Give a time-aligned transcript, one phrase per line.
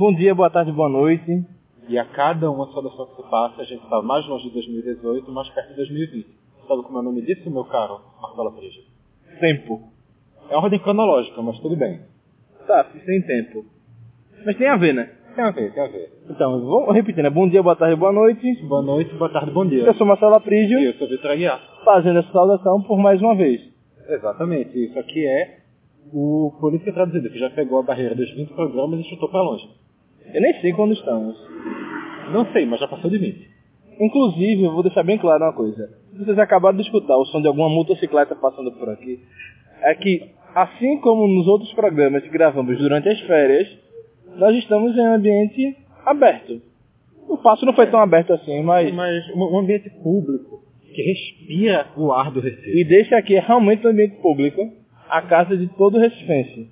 [0.00, 1.44] Bom dia, boa tarde, boa noite.
[1.86, 5.30] E a cada uma saudação que se passa, a gente está mais longe de 2018,
[5.30, 6.26] mais perto de 2020.
[6.66, 8.82] Sabe como é o nome disso, meu caro Marcola Prígio?
[9.38, 9.90] Tempo.
[10.48, 12.00] É ordem cronológica, mas tudo bem.
[12.66, 13.66] Tá, sem tempo.
[14.46, 15.10] Mas tem a ver, né?
[15.34, 16.10] Tem a ver, tem a ver.
[16.30, 17.24] Então, vamos repetindo.
[17.24, 17.28] né?
[17.28, 18.54] Bom dia, boa tarde, boa noite.
[18.62, 19.84] Boa noite, boa tarde, bom dia.
[19.84, 21.60] Eu sou Marcelo Aprígio, E eu sou Vitor Aguiar.
[21.84, 23.60] fazendo essa saudação por mais uma vez.
[24.08, 24.82] Exatamente.
[24.82, 25.58] Isso aqui é
[26.10, 29.68] o Política Traduzida, que já pegou a barreira dos 20 programas e chutou para longe.
[30.32, 31.36] Eu nem sei quando estamos.
[32.32, 33.50] Não sei, mas já passou de 20.
[34.00, 35.90] Inclusive, eu vou deixar bem claro uma coisa.
[36.12, 39.20] Se vocês acabaram de escutar o som de alguma motocicleta passando por aqui,
[39.82, 43.68] é que, assim como nos outros programas que gravamos durante as férias,
[44.36, 45.76] nós estamos em um ambiente
[46.06, 46.62] aberto.
[47.28, 48.92] O passo não foi tão aberto assim, mas...
[48.92, 50.62] Mas um ambiente público
[50.94, 52.80] que respira o ar do Recife.
[52.80, 54.72] E deixa aqui realmente um ambiente público,
[55.08, 56.68] a casa de todo recifense.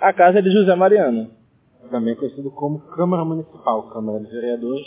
[0.00, 1.30] A casa de José Mariano.
[1.90, 4.86] Também conhecido como Câmara Municipal, Câmara de Vereadores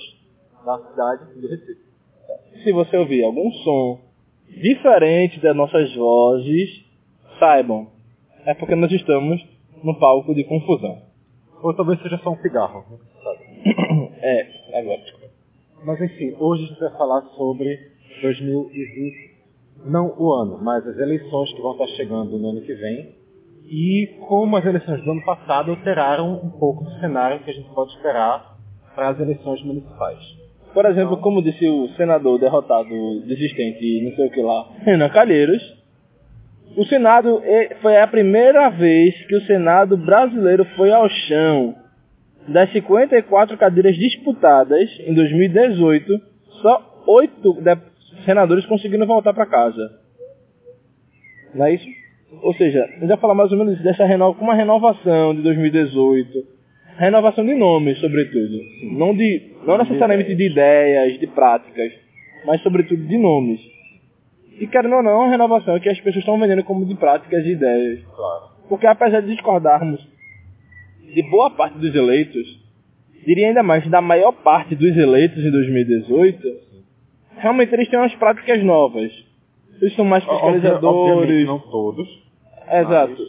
[0.66, 1.88] da cidade do Recife.
[2.64, 4.00] Se você ouvir algum som
[4.50, 6.86] diferente das nossas vozes,
[7.40, 7.88] saibam,
[8.46, 9.42] é porque nós estamos
[9.84, 11.02] no palco de confusão.
[11.62, 13.44] Ou talvez seja só um cigarro, se sabe.
[14.22, 15.02] É, agora.
[15.86, 19.38] Mas enfim, hoje a gente vai falar sobre 2020,
[19.86, 23.16] não o ano, mas as eleições que vão estar chegando no ano que vem
[23.70, 27.70] e como as eleições do ano passado alteraram um pouco o cenário que a gente
[27.70, 28.58] pode esperar
[28.96, 30.20] para as eleições municipais.
[30.74, 35.62] Por exemplo, como disse o senador derrotado, desistente não sei o que lá, Renan Calheiros,
[36.76, 41.76] o Senado eh, foi a primeira vez que o Senado brasileiro foi ao chão.
[42.48, 46.22] Das 54 cadeiras disputadas em 2018,
[46.62, 47.58] só oito
[48.26, 50.00] senadores conseguiram voltar para casa.
[51.54, 52.07] Não é isso?
[52.42, 55.42] Ou seja, a gente vai falar mais ou menos dessa renova, como uma renovação de
[55.42, 56.58] 2018.
[56.98, 58.60] Renovação de nomes, sobretudo.
[58.92, 61.94] Não, de, não necessariamente de ideias, de práticas,
[62.46, 63.62] mas sobretudo de nomes.
[64.60, 67.46] E querendo ou não, é uma renovação que as pessoas estão vendendo como de práticas
[67.46, 68.04] e ideias.
[68.16, 68.46] Claro.
[68.68, 70.06] Porque apesar de discordarmos
[71.14, 72.60] de boa parte dos eleitos,
[73.26, 76.48] diria ainda mais da maior parte dos eleitos em 2018,
[77.38, 79.12] realmente eles têm umas práticas novas.
[79.82, 81.46] Eles são mais fiscalizadores.
[81.46, 82.08] não todos.
[82.72, 83.24] Exato.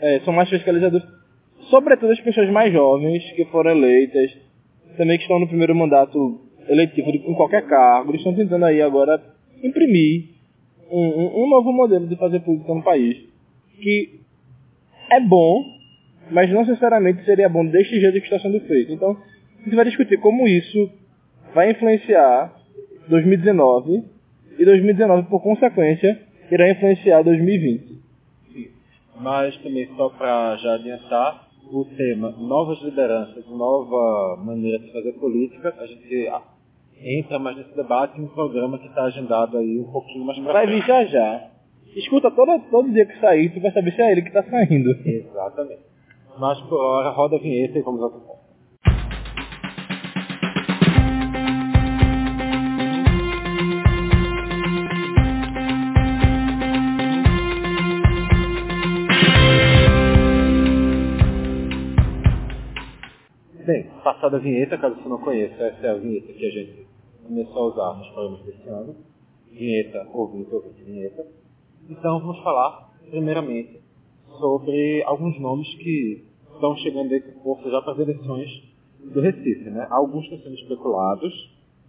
[0.00, 1.06] É, são mais fiscalizadores.
[1.70, 4.36] Sobretudo as pessoas mais jovens que foram eleitas,
[4.96, 8.80] também que estão no primeiro mandato eletivo de- em qualquer cargo, eles estão tentando aí
[8.82, 9.20] agora
[9.62, 10.24] imprimir
[10.90, 13.16] um, um- um novo modelo de fazer política no país.
[13.80, 14.20] Que
[15.10, 15.64] é bom,
[16.30, 18.92] mas não necessariamente seria bom deste jeito que está sendo feito.
[18.92, 19.16] Então,
[19.60, 20.90] a gente vai discutir como isso
[21.54, 22.52] vai influenciar
[23.08, 24.04] 2019
[24.58, 26.20] e 2019, por consequência,
[26.50, 28.02] irá influenciar 2020.
[29.20, 35.74] Mas também só para já adiantar, o tema novas lideranças, nova maneira de fazer política,
[35.78, 36.30] a gente
[37.00, 40.52] entra mais nesse debate em um programa que está agendado aí um pouquinho mais para
[40.52, 41.48] Vai vir já já.
[41.96, 44.90] Escuta todo, todo dia que sair, tu vai saber se é ele que está saindo.
[45.04, 45.82] Exatamente.
[46.38, 48.41] Mas por hora, roda a vinheta e vamos ao que
[64.14, 66.86] passada vinheta, caso você não conheça, essa é a vinheta que a gente
[67.26, 68.96] começou a usar nos programas desse ano.
[69.50, 71.26] Vinheta, ouvinte, ouvinte, vinheta.
[71.88, 73.80] Então vamos falar, primeiramente,
[74.38, 76.24] sobre alguns nomes que
[76.54, 78.48] estão chegando aí com força já para as eleições
[79.12, 79.70] do Recife.
[79.70, 79.86] Né?
[79.90, 81.32] Alguns estão sendo especulados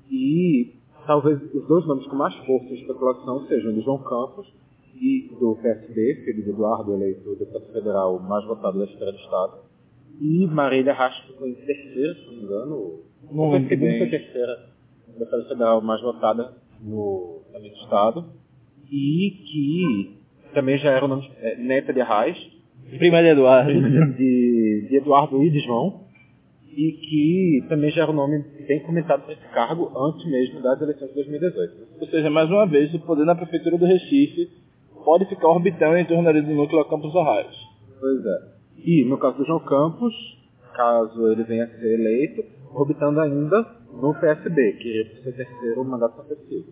[0.09, 0.73] e
[1.05, 4.51] talvez os dois nomes com mais força em especulação sejam o de João Campos
[4.95, 9.57] e do PSB, de Eduardo, eleito deputado federal mais votado da história do Estado,
[10.19, 12.99] e Marília Rasco ficou em terceira, se não me engano,
[13.31, 14.69] Não foi segunda ou terceira
[15.07, 18.25] deputada federal mais votada no, também do Estado,
[18.91, 20.17] e que
[20.53, 22.37] também já era o nome é, neta de Arraes,
[22.97, 23.71] Prima de Eduardo.
[24.17, 26.03] de, de Eduardo e de João,
[26.75, 30.81] e que também já era o nome bem comentado para esse cargo antes mesmo das
[30.81, 31.73] eleições de 2018.
[31.99, 34.49] Ou seja, mais uma vez, o poder na prefeitura do Recife
[35.03, 37.55] pode ficar orbitando em torno do núcleo Campos Arraios.
[37.99, 38.52] Pois é.
[38.77, 40.13] E no caso do João Campos,
[40.73, 42.43] caso ele venha a ser eleito,
[42.73, 46.67] orbitando ainda no PSB, que para o terceiro mandato consecutivo.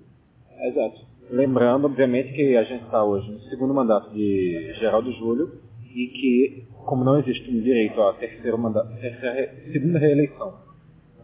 [0.59, 1.01] Exato.
[1.29, 5.51] Lembrando, obviamente, que a gente está hoje no segundo mandato de Geraldo Júlio
[5.95, 10.53] e que, como não existe um direito à terceiro mandato, terceira, segunda reeleição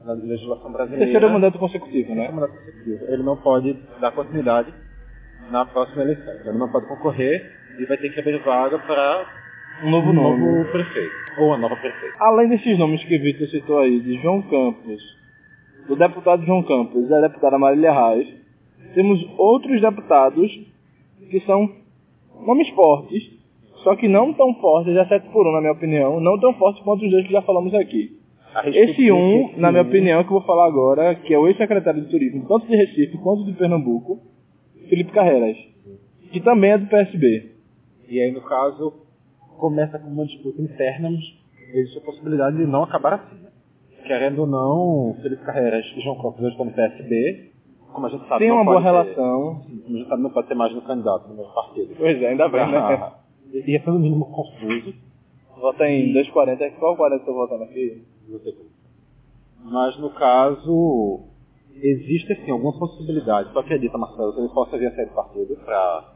[0.05, 2.31] na legislação brasileira, Terceiro mandato consecutivo, né?
[2.31, 4.73] mandato consecutivo, ele não pode dar continuidade
[5.51, 6.33] na próxima eleição.
[6.45, 9.25] Ele não pode concorrer e vai ter que abrir vaga para
[9.83, 10.45] um novo um nome.
[10.45, 11.15] novo prefeito.
[11.37, 12.15] Ou a nova prefeita.
[12.19, 15.01] Além desses nomes que Vitor citou aí, de João Campos,
[15.87, 18.27] do deputado João Campos e da deputada Marília Reis,
[18.93, 20.51] temos outros deputados
[21.29, 21.69] que são
[22.45, 23.29] nomes fortes,
[23.83, 27.05] só que não tão fortes, exceto por um, na minha opinião, não tão fortes quanto
[27.05, 28.17] os dois que já falamos aqui.
[28.65, 32.09] Esse um, na minha opinião, que eu vou falar agora, que é o ex-secretário de
[32.09, 34.19] turismo, tanto de Recife quanto de Pernambuco,
[34.89, 35.57] Felipe Carreiras,
[36.31, 37.51] que também é do PSB.
[38.09, 38.93] E aí, no caso,
[39.57, 41.23] começa com uma disputa interna, mas
[41.73, 43.35] existe a possibilidade de não acabar assim.
[43.43, 43.49] né?
[44.05, 47.51] Querendo ou não, Felipe Carreiras e João Campos hoje estão no PSB.
[47.91, 49.61] Como a gente sabe, Tem uma boa ter- relação.
[49.65, 51.95] Como a gente sabe, não pode ter mais um candidato no mesmo partido.
[51.97, 52.77] Pois é, ainda bem, né?
[52.77, 53.19] Ah,
[53.53, 54.93] Ia ser no mínimo confuso.
[55.59, 56.71] Vota em 2,40.
[56.79, 58.03] Qual 40 eu tô votando aqui?
[58.29, 58.69] não sei como.
[59.63, 61.21] Mas no caso,
[61.81, 63.51] existe assim alguma possibilidade.
[63.51, 66.13] Tu acredita, Marcelo, que ele possa vir a sair do partido para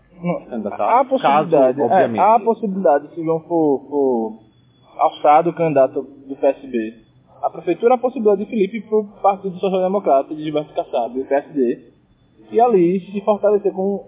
[0.50, 1.00] Candidatar?
[1.00, 4.33] Há possibilidade, Caso, é, há possibilidade se João for, for
[5.00, 6.94] alçado candidato do PSB.
[7.41, 11.19] A prefeitura há a possibilidade de Felipe para o Partido Social Democrata de Gilberto Kassab,
[11.19, 11.79] o PSD,
[12.51, 14.06] e ali se fortalecer com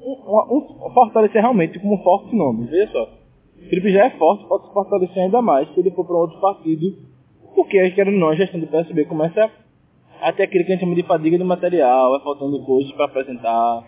[0.00, 2.66] um, um- fortalecer realmente com um forte nome.
[2.66, 3.08] Veja só,
[3.68, 6.94] Felipe já é forte, pode se fortalecer ainda mais se ele for para outro partido,
[7.54, 9.50] porque querendo não, a gestão do PSB começa
[10.22, 13.06] a ter aquilo que a gente chama de fadiga de material, vai faltando coisas para
[13.06, 13.82] apresentar,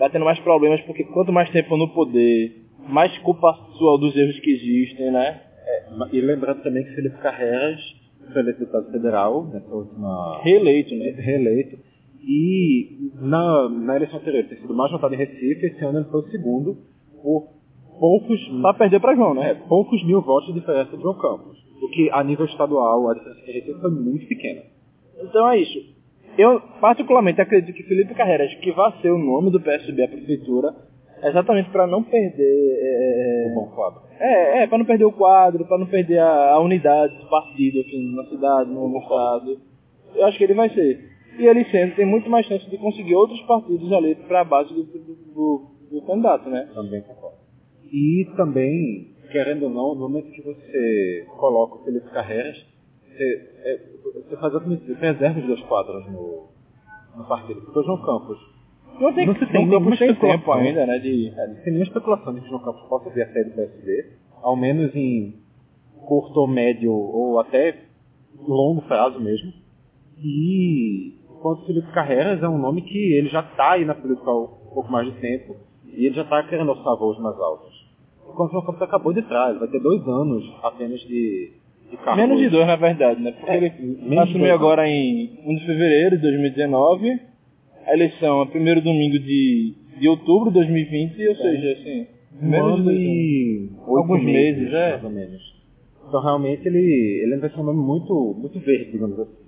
[0.00, 4.40] vai tendo mais problemas, porque quanto mais tempo no poder, mais culpa sua dos erros
[4.40, 5.42] que existem, né?
[5.66, 7.78] É, e lembrando também que Felipe Carreiras
[8.32, 11.10] foi eleito deputado federal nessa última Reeleito, né?
[11.10, 11.78] reeleito.
[12.22, 16.20] E na, na eleição anterior ter sido mais votado em Recife, esse ano ele foi
[16.20, 16.78] o segundo
[17.22, 17.48] por
[17.98, 19.62] poucos, Pra perder pra João, é, né?
[19.68, 21.58] poucos mil votos de diferença de João Campos.
[21.82, 24.62] O que a nível estadual a diferença de Recife foi muito pequena.
[25.22, 25.99] Então é isso.
[26.38, 30.74] Eu particularmente acredito que Felipe Carreiras, que vai ser o nome do PSB à prefeitura,
[31.22, 34.00] exatamente para não perder é, Um bom quadro.
[34.18, 37.80] É, é, pra não perder o quadro, pra não perder a, a unidade do partido
[37.80, 39.60] aqui na cidade, no, no estado.
[40.14, 41.10] Eu acho que ele vai ser.
[41.38, 44.82] E ele sendo, tem muito mais chance de conseguir outros partidos ali pra base do,
[44.82, 44.98] do,
[45.34, 46.68] do- do candidato, né?
[46.74, 47.36] Também concordo.
[47.92, 52.56] E também, querendo ou não, no momento que você coloca o Felipe Carreiras,
[53.20, 53.78] você, é,
[54.14, 56.48] você faz exatamente isso, você preserva os dois quadros no,
[57.16, 57.60] no partido.
[57.60, 58.38] Porque o João Campos
[58.98, 60.38] Não tem, Não se tem Campos tem especulação.
[60.38, 60.98] tempo ainda, né?
[60.98, 63.54] De, É, não tem nenhuma especulação de que João Campos possa vir a sair do
[63.54, 64.12] PSD,
[64.42, 65.34] ao menos em
[66.06, 67.78] curto ou médio, ou até
[68.38, 69.52] longo prazo mesmo.
[70.18, 74.34] E enquanto Felipe Carreiras é um nome que ele já está aí na política há
[74.38, 77.90] um pouco mais de tempo, e ele já está querendo alçar voos mais altos.
[78.28, 81.52] Enquanto João Campos acabou de trás, vai ter dois anos apenas de,
[81.90, 83.32] de menos de dois, na verdade, né?
[83.32, 87.20] Porque É, ele assumiu agora em 1 de fevereiro de 2019.
[87.86, 92.06] A eleição é primeiro domingo de, de outubro de 2020, ou seja, assim,
[92.40, 94.90] um menos de dois e Alguns meses, é.
[94.90, 95.60] mais ou menos.
[96.06, 99.40] Então realmente ele, ele vai ser um nome muito, muito verde, digamos assim.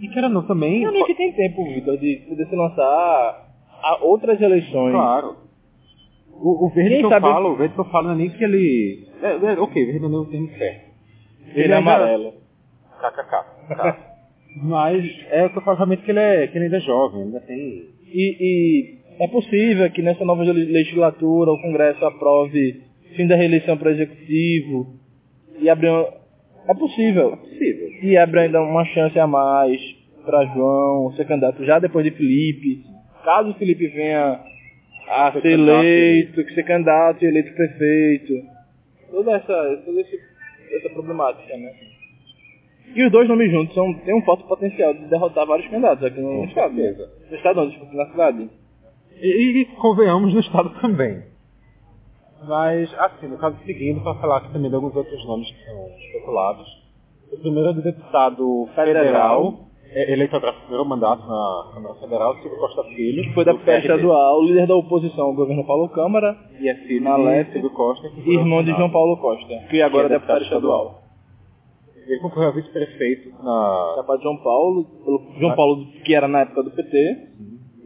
[0.00, 0.82] E ou não também.
[0.82, 3.50] Eu nem que tem tempo, Vitor, de poder se lançar
[3.82, 4.92] a outras eleições.
[4.92, 5.36] Claro.
[6.32, 8.30] O, o verde Quem que eu falo, o verde que eu falo não é nem
[8.30, 9.06] que ele.
[9.22, 10.89] É, é, ok, verde não é o termo certo.
[11.54, 12.34] Ele é amarelo.
[13.00, 13.76] KKK.
[13.76, 13.96] Tá.
[14.62, 17.22] Mas é o que eu falo realmente que ele, é, que ele ainda é jovem,
[17.22, 17.84] ainda tem.
[18.12, 22.82] E, e é possível que nessa nova le- legislatura o Congresso aprove
[23.16, 24.96] fim da reeleição para o Executivo
[25.60, 26.08] e abrir uma...
[26.68, 27.36] É possível.
[27.36, 27.88] Possível.
[28.02, 29.80] E abre ainda uma chance a mais
[30.24, 32.84] para João ser candidato já depois de Felipe.
[33.24, 34.40] Caso Felipe venha
[35.08, 38.34] a Ser ser eleito, que ser candidato e eleito prefeito.
[39.10, 40.20] Toda essa, toda esse,
[40.76, 41.72] essa problemática, né?
[42.94, 46.20] E os dois nomes juntos são, têm um forte potencial de derrotar vários candidatos aqui
[46.20, 46.74] no Com estado.
[46.74, 47.08] né?
[47.30, 48.50] No estado não, desculpa, na cidade.
[49.20, 51.22] E, e convenhamos no estado também.
[52.42, 55.88] Mas, assim, no caso seguinte, para falar aqui também de alguns outros nomes que são
[55.98, 56.66] especulados.
[57.32, 59.69] O primeiro é do deputado federal, Federal.
[59.92, 63.32] É, eleito para o primeiro mandato na Câmara Federal, Silvio Costa Filho.
[63.34, 67.16] Foi da do estadual, líder da oposição ao governo Paulo Câmara, E é filho Na
[67.16, 68.08] Leste, Silvio Costa.
[68.10, 68.90] foi irmão de João.
[68.90, 71.02] Paulo Costa, que agora Que é deputado estadual.
[72.06, 73.92] Ele concorreu a vice-prefeito na...
[73.96, 77.28] Capaz de João Paulo, pelo João Paulo que era na época do PT,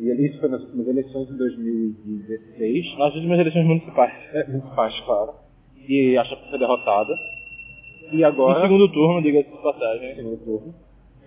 [0.00, 2.98] E ele- isso foi nas últimas eleições de 2016.
[2.98, 4.12] nas últimas eleições municipais.
[4.32, 4.44] É,
[4.74, 5.32] fácil, claro.
[5.88, 7.14] E acha que foi derrotada.
[8.12, 8.60] E No agora...
[8.62, 10.14] segundo turno, diga-se de passagem.
[10.16, 10.74] segundo turno.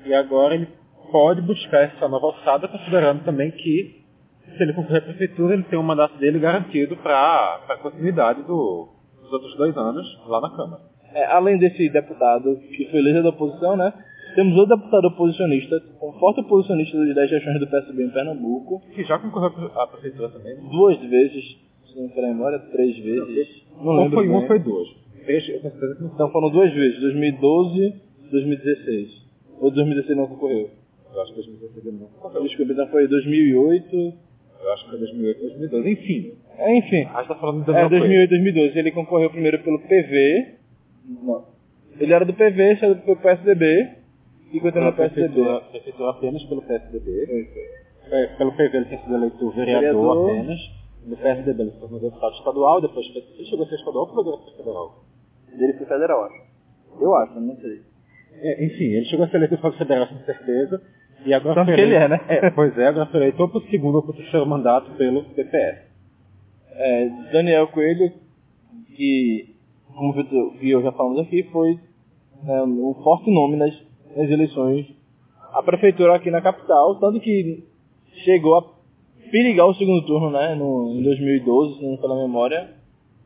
[0.05, 0.67] E agora ele
[1.11, 4.03] pode buscar essa nova alçada, considerando também que
[4.55, 8.87] se ele concorrer à prefeitura, ele tem o mandato dele garantido para a continuidade do-
[9.21, 10.81] dos outros dois anos lá na Câmara.
[11.13, 13.93] É, além desse deputado que foi líder da oposição, né?
[14.35, 19.03] Temos outro deputado oposicionista, um forte oposicionista das 10 gestões do PSB em Pernambuco, Que
[19.03, 20.55] já concorreu à prefeitura também.
[20.55, 20.61] né?
[20.71, 21.43] duas vezes,
[21.87, 23.63] se não me memória, três vezes.
[23.81, 24.41] Não lembro foi um bem.
[24.41, 24.87] ou foi duas.
[25.25, 27.79] três, eu tenho certeza que não Então foram duas vezes, 2012
[28.27, 29.26] e 2016.
[29.59, 30.69] Ou 2016 não concorreu.
[31.13, 32.43] Eu acho que 2016 ele não concorreu.
[32.43, 34.13] Desculpa, então foi 2008.
[34.61, 35.89] Eu acho que foi 2008, 2012.
[35.91, 37.03] Enfim, É, enfim.
[37.13, 38.27] a gente tá falando do É, Daniel Coelho.
[38.27, 38.79] 2008, 2012.
[38.79, 40.55] Ele concorreu primeiro pelo PV.
[41.23, 41.45] Não.
[41.99, 43.95] Ele era do PV, saiu do PSDB.
[44.53, 45.27] E Pela no PSDB.
[45.33, 47.25] prefeitura, prefeitura apenas pelo PSDB.
[47.27, 48.19] Foi, foi.
[48.19, 50.29] É, pelo PV ele tinha sido eleito vereador, Vereador.
[50.29, 50.59] apenas.
[51.05, 54.37] No PSDB ele se tornou deputado estadual, depois foi- ele chegou a ser estadual ou
[54.43, 55.03] foi federal?
[55.51, 56.41] Ele foi federal, acho.
[57.01, 57.81] Eu acho, não sei.
[58.41, 60.81] É, enfim, ele chegou a ser eleito para federal com certeza.
[61.25, 62.47] E agora Tanto foi que ele eleito- é, né?
[62.47, 64.91] É, pois é, agora foi eleito ou para o segundo ou para o terceiro mandato
[64.91, 65.79] pelo PPS.
[66.71, 68.11] É, Daniel Coelho,
[68.95, 69.55] que,
[69.95, 71.79] como o Vitor já falamos aqui, foi
[72.43, 73.73] né, um forte nome nas,
[74.15, 74.85] nas eleições
[75.53, 77.63] à prefeitura aqui na capital, tanto que
[78.23, 78.63] chegou a
[79.31, 82.69] perigar o segundo turno né, no, em 2012, se não me falha a memória,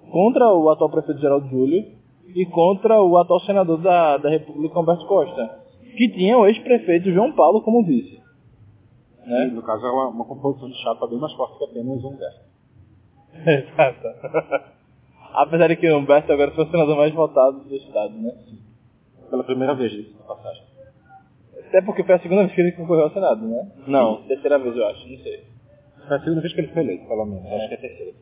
[0.09, 1.85] contra o atual prefeito Geraldo Júlio
[2.35, 5.59] e contra o atual senador da, da República, Humberto Costa,
[5.97, 8.21] que tinha o ex-prefeito João Paulo como vice.
[9.25, 9.45] E, Né?
[9.53, 12.41] no caso, era uma, uma composição de chapa bem mais forte que apenas um Humberto.
[13.45, 14.07] Exato.
[15.33, 18.33] Apesar de que o Humberto agora foi o senador mais votado do estado, né?
[19.29, 20.63] Pela primeira vez, isso na passagem.
[21.67, 23.71] Até porque foi a segunda vez que ele concorreu ao Senado, né?
[23.87, 25.45] Não, terceira vez eu acho, não sei.
[26.05, 27.45] Foi a segunda vez que ele foi eleito, pelo menos.
[27.45, 28.13] Acho que é a terceira.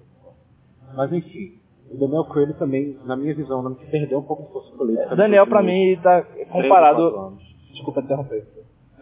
[0.95, 1.53] Mas enfim,
[1.91, 5.15] o Daniel Coelho também, na minha visão, não perdeu um pouco de força política.
[5.15, 7.37] Daniel, nos pra últimos mim, tá quatro comparado...
[7.71, 8.47] Desculpa interromper.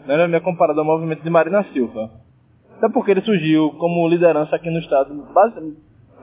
[0.06, 2.12] Daniel é comparado ao movimento de Marina Silva.
[2.78, 5.26] Até porque ele surgiu como liderança aqui no estado,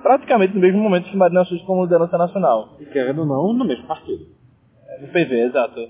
[0.03, 2.77] praticamente no mesmo momento que Marina surge como liderança nacional.
[2.79, 4.27] E querendo ou não, no mesmo partido.
[5.01, 5.81] No PV, exato.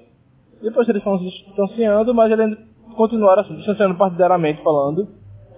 [0.62, 2.56] Depois eles foram se distanciando, mas eles
[2.96, 5.08] continuaram assim, distanciando partidariamente falando,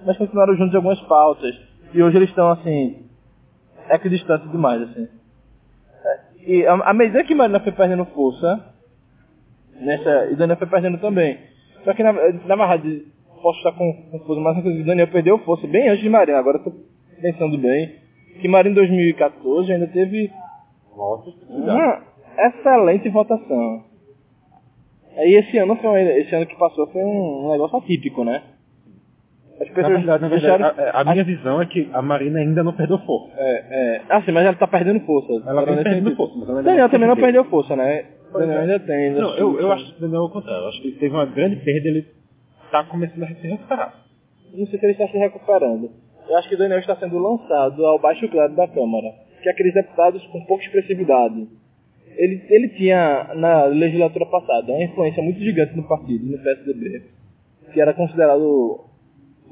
[0.05, 1.55] mas continuaram juntos em algumas pautas.
[1.95, 3.06] E hoje eles estão assim,
[3.91, 5.09] equidistantes demais, assim.
[6.05, 8.75] É, E à à medida que Marina foi perdendo força,
[9.81, 11.39] nessa, e Daniel foi perdendo também.
[11.85, 13.07] Só que na, na verdade,
[13.43, 16.73] posso estar confuso, mas inclusive Daniel perdeu força bem antes de Marina, agora tô
[17.21, 17.95] pensando bem.
[18.41, 20.31] Que Marina em 2014 ainda teve
[21.49, 22.03] Uma
[22.39, 23.85] excelente votação.
[25.17, 28.43] Aí esse ano foi esse ano que passou foi um negócio atípico, né?
[29.61, 32.63] As Na pessoas verdade, na verdade a, a minha visão é que a Marina ainda
[32.63, 33.33] não perdeu força.
[33.39, 35.33] é, é, ah, sim, mas ela tá perdendo força.
[35.47, 37.45] Ela vem Nesse perdendo força, mas ela Daniel também não perdeu.
[37.47, 38.05] força, né?
[38.31, 38.63] Pois Daniel é.
[38.63, 38.97] ainda tem.
[38.97, 40.63] ainda Não, eu, eu acho que o Daniel é o contrário.
[40.65, 42.07] Eu acho que ele teve uma grande perda ele
[42.65, 43.95] está começando a se recuperar.
[44.53, 45.91] Não sei se ele está se recuperando.
[46.29, 49.53] Eu acho que o Daniel está sendo lançado ao baixo claro da Câmara, que é
[49.53, 51.47] aqueles deputados com pouca expressividade.
[52.17, 57.03] Ele, ele tinha, na legislatura passada, uma influência muito gigante no partido, no PSDB,
[57.73, 58.81] que era considerado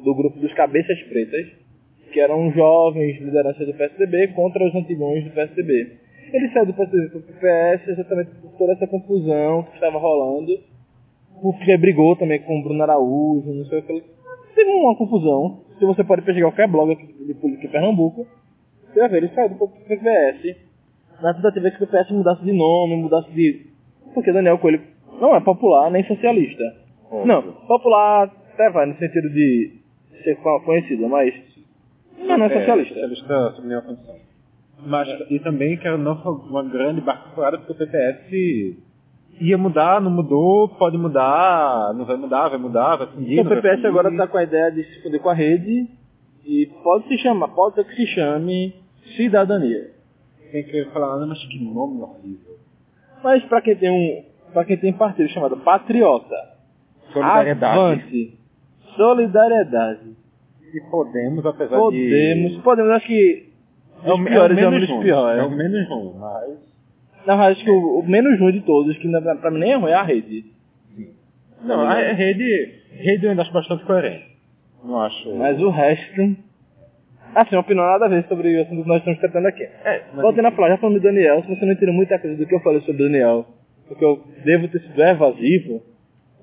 [0.03, 1.47] do grupo dos cabeças pretas,
[2.13, 5.99] que eram jovens lideranças do PSDB contra os antigões do PSDB.
[6.33, 10.53] Ele saiu do PSDB para o PPS exatamente por toda essa confusão que estava rolando,
[11.43, 14.05] porque brigou também com o Bruno Araújo, não sei o que.
[14.55, 15.65] Teve uma confusão.
[15.79, 18.27] Se você pode pegar qualquer blog aqui de política em Pernambuco,
[18.87, 20.57] você vai ver, ele saiu do PPS.
[21.21, 23.67] Na tentativa que o PPS mudasse de nome, mudasse de.
[24.15, 24.81] Porque Daniel Coelho
[25.21, 26.63] não é popular nem socialista.
[27.11, 27.27] Óbvio.
[27.27, 29.84] Não, popular até vai no sentido de
[30.23, 31.35] ser co- conhecido, mas.
[32.19, 32.95] Não, não é socialista.
[32.95, 34.15] socialista sob nenhuma condição.
[34.87, 38.77] Mas, e também que não foi uma grande barca furada porque o PPS
[39.41, 43.41] ia mudar, não mudou, pode mudar, não vai mudar, vai mudar, vai fundir.
[43.41, 43.87] o PPS fundir.
[43.87, 45.89] agora está com a ideia de se fuder com a rede
[46.45, 48.75] e pode se chamar, pode ser que se chame
[49.17, 49.91] cidadania.
[50.53, 52.59] Tem que falar, ah, mas que nome horrível.
[53.23, 56.37] Mas para quem tem um, para quem tem partido chamado Patriota,
[57.13, 57.79] Solidariedade.
[57.79, 58.39] Avante,
[58.97, 60.01] Solidariedade,
[60.75, 62.59] E Podemos, apesar Podemos, de...
[62.63, 63.49] Podemos acho que
[64.05, 65.03] É o, dos é o piores é um menos ruim.
[65.03, 65.41] piores.
[65.43, 66.75] É o menos ruim, mas...
[67.27, 69.73] Na verdade, acho que o, o menos ruim de todos, que na- pra mim nem
[69.73, 70.45] é ruim, é a rede.
[71.63, 74.25] Não, a rede, rede eu ainda acho bastante coerente.
[74.85, 75.35] Não acho...
[75.37, 76.37] Mas o resto.
[77.35, 79.63] Assim, uma opinião nada a ver sobre o assunto que nós estamos tratando aqui.
[79.63, 82.47] É, Voltando a falar, já falando de Daniel, se você não entendeu muita coisa do
[82.47, 83.47] que eu falei sobre Daniel,
[83.89, 85.83] porque eu devo ter sido evasivo,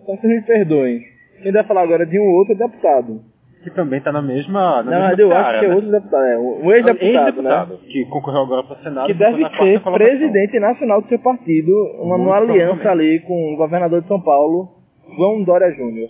[0.01, 1.01] então vocês me perdoem.
[1.41, 3.21] Quem vai falar agora de um outro deputado.
[3.63, 4.81] que também está na mesma...
[4.83, 5.75] Na, Na mesma eu seara, acho que é né?
[5.75, 7.49] outro deputado, é um ex-deputado, né?
[7.49, 9.05] Ex-deputado, que concorreu agora para o Senado.
[9.05, 14.01] Que e deve ser presidente nacional do seu partido, uma, aliança ali com o governador
[14.01, 14.69] de São Paulo,
[15.15, 16.09] João Dória Júnior.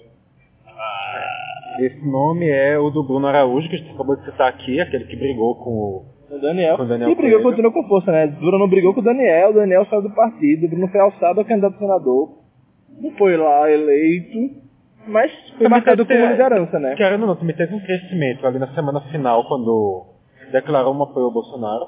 [1.79, 5.05] Esse nome é o do Bruno Araújo, que a gente acabou de citar aqui, aquele
[5.05, 6.05] que brigou com o...
[6.29, 6.77] O Daniel.
[6.77, 7.49] Com o Daniel e brigou, Coelho.
[7.49, 8.27] continuou com força, né?
[8.27, 11.45] Bruno brigou com o Daniel, o Daniel saiu do partido, o Bruno foi alçado ao
[11.45, 12.29] candidato a senador.
[13.01, 14.61] Não foi lá eleito,
[15.07, 16.95] mas foi Também marcado como liderança, né?
[17.11, 20.05] Ou não, também teve um crescimento ali na semana final, quando
[20.51, 21.85] declarou um apoio ao Bolsonaro.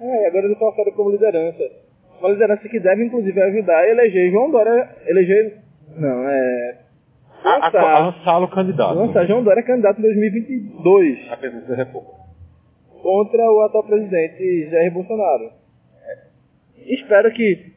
[0.00, 1.62] É, agora ele alçado como liderança.
[2.20, 4.88] Uma liderança que deve, inclusive, ajudar a eleger João Dória.
[5.06, 5.58] Eleger.
[5.96, 6.78] Não, é.
[7.44, 8.94] A, a, lançar- a lançá-lo candidato.
[8.94, 12.14] lançar João Dória candidato em 2022 A presidência da República.
[13.02, 15.50] contra o atual presidente Jair Bolsonaro.
[16.86, 17.71] Espero que.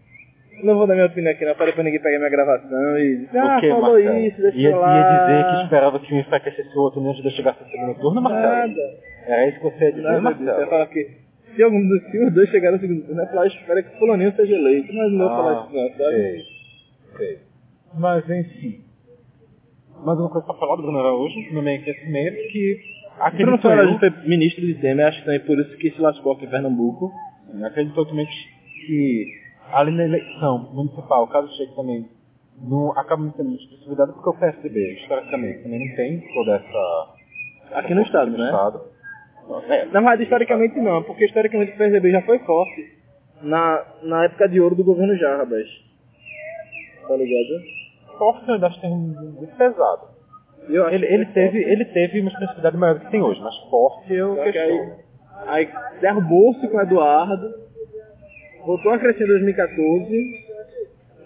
[0.64, 1.56] Não vou dar minha opinião aqui, não.
[1.56, 4.18] Falei pra ninguém pegar minha gravação e dizer, ah, o que, falou Marcelo?
[4.20, 4.98] isso, deixa ia, eu lá.
[4.98, 5.04] ia
[5.44, 8.22] dizer que esperava que um enfraquecesse o outro antes de eu chegar no segundo turno,
[8.22, 8.54] Marcelo?
[8.56, 8.82] Nada.
[9.28, 10.44] Era isso que você ia dizer, Nada disso.
[10.44, 10.70] Eu ia Marcelo?
[10.70, 11.12] falar que
[11.56, 14.00] se algum dos se os dois chegarem no segundo turno, eu ia falar, espera que
[14.00, 14.94] fulaninho seja eleito.
[14.94, 16.16] Mas não vou falar Ah, isso não, sabe?
[16.16, 16.42] sei,
[17.18, 17.40] sei.
[17.98, 18.82] Mas, enfim.
[20.06, 22.78] Mais uma coisa pra falar do Bruno Araújo, no meio aquecimento, que
[23.38, 26.02] Bruno acreditou Fernandes eu, foi ministro de Temer, acho que também por isso que se
[26.02, 27.12] lascou aqui em Pernambuco.
[27.64, 32.10] acreditou também que, que ali na eleição municipal, caso chegue também,
[32.62, 37.14] não acaba não tendo expressividade porque o PSDB, historicamente, também não tem toda essa...
[37.80, 38.46] Aqui no estado, né?
[38.46, 38.82] Estado.
[39.68, 42.96] É, Na verdade, historicamente não, porque historicamente o PSDB já foi forte
[43.42, 45.68] na, na época de ouro do governo Jarbas.
[47.08, 47.76] Tá ligado?
[48.18, 50.08] forte eu acho que tem muito pesado.
[50.70, 53.56] Eu Ele, ele, foi teve, ele teve uma expressividade maior do que tem hoje, mas
[53.70, 54.94] forte eu questiono.
[55.46, 57.54] aí, aí derrubou-se com o Eduardo,
[58.66, 60.46] voltou a crescer em 2014,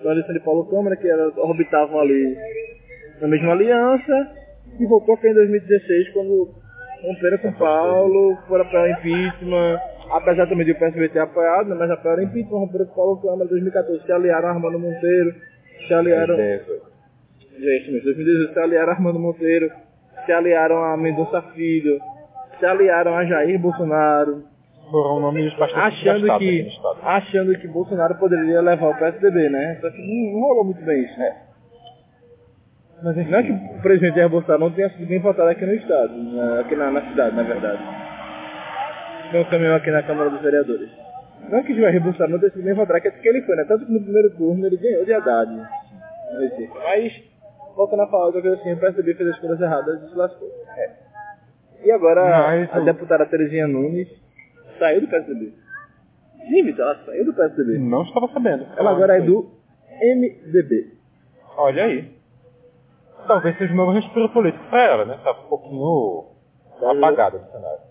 [0.01, 2.37] com a eleição de Paulo Câmara, que elas orbitavam ali
[3.21, 4.31] na mesma aliança,
[4.79, 6.49] e voltou a cair em 2016, quando
[7.01, 9.79] romperam com Paulo, foram para impeachment,
[10.11, 13.45] apesar também de o PSB ter apoiado, né, mas apoiaram impeachment, romperam com Paulo Câmara
[13.45, 15.33] em 2014, se aliaram a Armando Monteiro,
[15.87, 16.35] se aliaram...
[16.37, 19.69] Gente, mas 2018 se aliaram a Armando Monteiro,
[20.25, 21.99] se aliaram a Mendonça Filho,
[22.57, 24.43] se aliaram a Jair Bolsonaro,
[24.91, 26.67] Foram nomes bastante achando que,
[27.03, 29.77] achando que Bolsonaro poderia levar o PSDB, né?
[29.81, 31.15] Só que não, não rolou muito bem isso.
[33.03, 35.65] Mas enfim, Não é que o presidente Jair Bolsonaro não tenha sido bem votado aqui
[35.65, 37.81] no estado, na- aqui na, na cidade, na verdade.
[39.31, 40.89] Tem um caminhão aqui na Câmara dos Vereadores.
[41.49, 43.65] Não é que Jair Bolsonaro não tenha sido bem votado, é que ele foi, né?
[43.67, 45.51] Tanto que no primeiro turno ele ganhou de Haddad.
[46.83, 47.23] Mas,
[47.75, 50.47] voltando a falar coisa assim, o PSDB fez as coisas erradas e se lascou.
[50.77, 50.91] É.
[51.85, 54.09] E agora Mas a o- deputada Terezinha Nunes
[54.79, 55.53] saiu do PSDB.
[56.47, 57.77] Sim, Vitor, ela saiu do PSDB.
[57.77, 58.65] não estava sabendo.
[58.77, 59.51] Ela agora é do
[60.01, 60.93] MDB.
[61.57, 62.11] Olha aí.
[63.27, 65.19] Talvez seja um novo respiro político para ela, né?
[65.23, 66.25] Tá um pouquinho
[66.81, 67.81] apagada do cenário.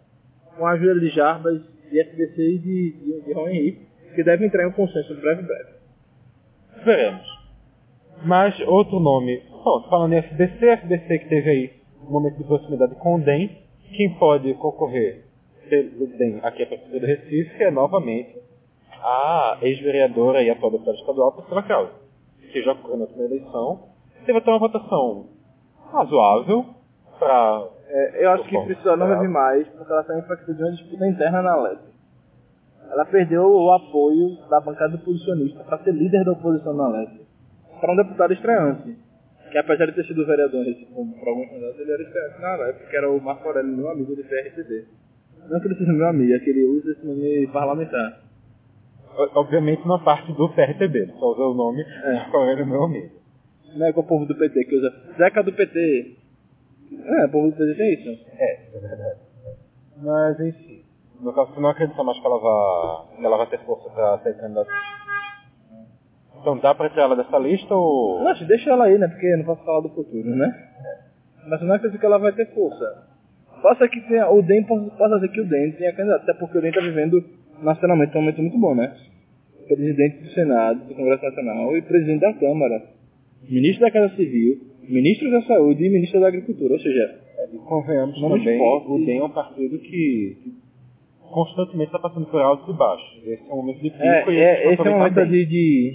[0.57, 4.46] com a ajuda de Jarbas, de FBC e de, de, de Ron Henrique, que deve
[4.46, 5.70] entrar em um consenso breve breve.
[6.85, 7.38] Veremos.
[8.24, 11.72] Mas outro nome, bom, falando em FBC, FBC que teve aí
[12.03, 13.62] um momento de proximidade com o DEM,
[13.94, 15.28] quem pode concorrer
[15.68, 18.38] pelo DEM aqui a Prefeitura do Recife é novamente
[19.02, 21.92] a ex-vereadora e atual deputada estadual, Priscila Krause,
[22.52, 23.88] que já ocorreu na última eleição,
[24.26, 25.26] teve até uma votação
[25.92, 26.66] razoável
[27.18, 30.62] para É, eu acho que precisa não vai vir mais, porque ela está enfraquecida de
[30.62, 31.81] uma disputa interna na LEP.
[32.90, 37.26] Ela perdeu o apoio da bancada oposicionista para ser líder da oposição na LEP.
[37.81, 38.96] Para um deputado estreante.
[39.50, 42.57] Que apesar de ter sido vereador em Recife por alguns mandatos, ele era estreante na
[42.57, 44.87] LEP, que era o Marco Aurélio, meu amigo do PRTB.
[45.48, 48.20] Não que ele seja meu amigo, é que ele usa esse nome parlamentar.
[49.35, 52.27] obviamente uma parte do PRTB, só usou o nome É.
[52.31, 53.11] qual era o meu amigo.
[53.77, 54.92] Não é com o povo do PT que usa.
[55.16, 56.16] Zeca do PT.
[57.05, 58.27] É, o povo do PT tem isso.
[58.38, 59.20] É, é verdade.
[60.03, 60.85] Mas enfim,
[61.20, 64.18] no caso você não acredita mais que ela vai, que ela vai ter força para
[64.20, 64.70] ser candidata.
[66.40, 68.22] Então dá pra tirar ela dessa lista ou.
[68.22, 69.09] Não, deixa ela aí, né?
[69.09, 70.68] Porque eu não posso falar do futuro, né?
[71.48, 73.08] Mas eu não acredito que ela vai ter força.
[73.62, 76.61] Possa que tenha, o DEM possa, ser que o DEM tenha candidato, até porque o
[76.61, 77.23] DEM está vivendo
[77.62, 78.94] nacionalmente um momento muito bom, né?
[79.66, 82.83] Presidente do Senado, do Congresso Nacional e presidente da Câmara,
[83.49, 87.18] ministro da Casa Civil, ministro da Saúde e ministro da Agricultura, ou seja,
[87.53, 90.37] E convenhamos também, o DEM é um partido que
[91.31, 93.23] constantemente está passando por altos e baixos.
[93.27, 95.92] Esse é um momento de pico é, e é, esse é um momento de, de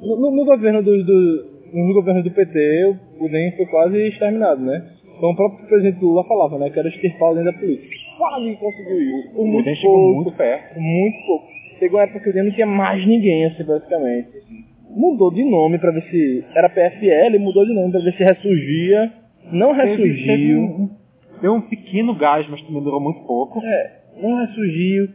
[0.00, 2.84] no, no- no governo do, do no governo do PT,
[3.20, 4.92] o o DEM foi quase exterminado, né?
[5.18, 6.70] Como o próprio presidente Lula falava, né?
[6.70, 7.96] Que era extirpar DEM da política.
[8.16, 9.32] Quase conseguiu isso.
[9.32, 10.80] Por O muito DEM chegou pouco, muito perto.
[10.80, 11.46] muito pouco.
[11.78, 14.28] Chegou uma época que não tinha mais ninguém, assim, basicamente.
[14.90, 16.44] Mudou de nome pra ver se...
[16.54, 19.12] Era PFL, mudou de nome pra ver se ressurgia.
[19.52, 20.26] Não ressurgiu.
[20.26, 20.90] teve um-
[21.40, 23.60] deu um pequeno gás, mas também durou muito pouco.
[23.64, 25.08] É, não ressurgiu.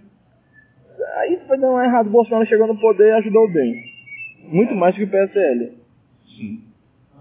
[1.18, 3.74] Aí foi dando errado, o Bolsonaro chegou no poder e ajudou o DEM.
[4.50, 5.72] Muito mais que o PSL.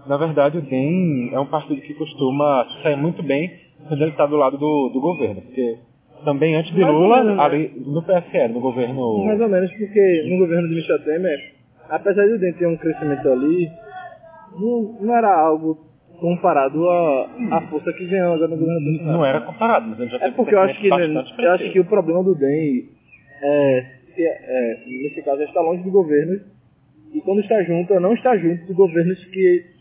[0.07, 3.51] Na verdade, o DEM é um partido que costuma sair muito bem
[3.87, 5.41] quando ele está do lado do, do governo.
[5.41, 5.77] Porque
[6.25, 7.43] também antes de Mais Lula, menos, né?
[7.43, 9.25] ali, no PSL, no governo.
[9.25, 11.53] Mais ou menos porque no governo de Michel Temer,
[11.89, 13.69] apesar de o DEM ter um crescimento ali,
[14.59, 15.77] não, não era algo
[16.19, 19.17] comparado à, à força que ganhou agora no governo Bolsonaro.
[19.17, 21.71] Não era comparado, mas ele já É teve porque eu acho que, né, eu acho
[21.71, 22.89] que o problema do DEM
[23.41, 23.85] é
[24.15, 26.39] que, é, nesse caso, está longe do governo,
[27.13, 29.72] e quando está junto, não está junto de governos que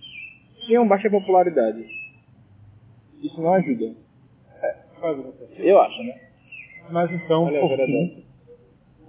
[0.66, 1.84] tinham baixa popularidade.
[3.22, 3.94] Isso não ajuda.
[4.62, 4.76] É,
[5.58, 6.20] Eu acho, né?
[6.90, 8.24] Mas então, Olha, por é fim,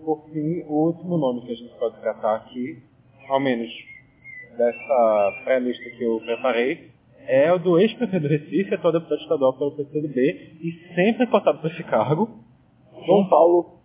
[0.03, 2.81] por fim, o último nome que a gente pode tratar aqui,
[3.27, 3.69] ao menos
[4.57, 6.91] dessa pré-lista que eu preparei,
[7.27, 10.19] é o do ex-prefeito do Recife, atual deputado estadual pelo PCdoB,
[10.61, 12.29] e sempre cotado para esse cargo,
[13.05, 13.79] João Paulo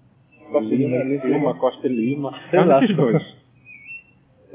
[0.50, 2.80] Costa Lima, Lima, Costa Lima, Sei lá.
[2.80, 3.37] dois.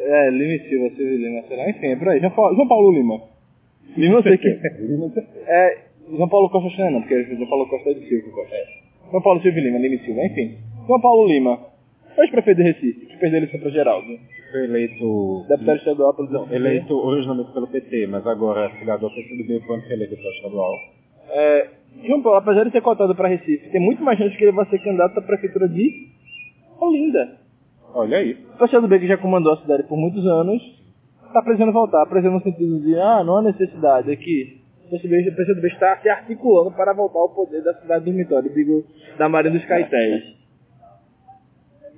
[0.05, 1.69] É, Lima Silva, e Lima, será?
[1.69, 2.19] Enfim, é por aí.
[2.19, 3.21] João Paulo, João Paulo Lima.
[3.95, 4.47] Lima eu sei que
[5.47, 5.77] é.
[6.09, 8.55] João Paulo Costa Chana, não, porque João Paulo Costa é de Silva Costa.
[8.55, 8.65] É.
[9.09, 10.57] João Paulo Silva e Lima, Lima Silva, enfim.
[10.85, 11.59] João Paulo Lima,
[12.17, 14.19] ex-prefeito de Recife, que perdeu a eleição para Geraldo.
[14.51, 19.61] Foi eleito, Deputado estadual pelo não, eleito originalmente pelo PT, mas agora filiado ao PCdoB
[19.65, 20.73] quando foi eleito deputado estadual.
[21.29, 21.67] É,
[22.05, 24.65] João Paulo, apesar de ser cotado para Recife, tem muito mais chance que ele vai
[24.69, 26.07] ser candidato à prefeitura de
[26.79, 27.42] Olinda.
[27.93, 28.33] Olha aí.
[28.55, 30.61] O PCdoB que já comandou a cidade por muitos anos,
[31.27, 34.61] está precisando voltar, precisando no sentido de, ah, não há necessidade aqui.
[34.87, 38.83] O PCdoB, o PCdoB está se articulando para voltar ao poder da cidade dormitório, digo,
[39.17, 40.23] da Marinha dos Caetés.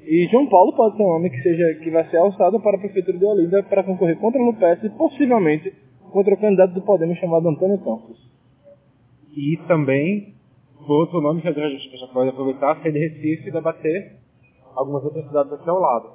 [0.05, 2.79] E João Paulo pode ser um homem que, seja, que vai ser alçado para a
[2.79, 5.73] prefeitura de Olinda para concorrer contra o Lupes e possivelmente
[6.11, 8.17] contra o candidato do Podemos chamado Antônio Campos.
[9.35, 10.35] E também,
[10.87, 14.24] outro nome que a gente já pode aproveitar, ser de Recife e debater
[14.75, 16.09] algumas outras cidades aqui ao lado.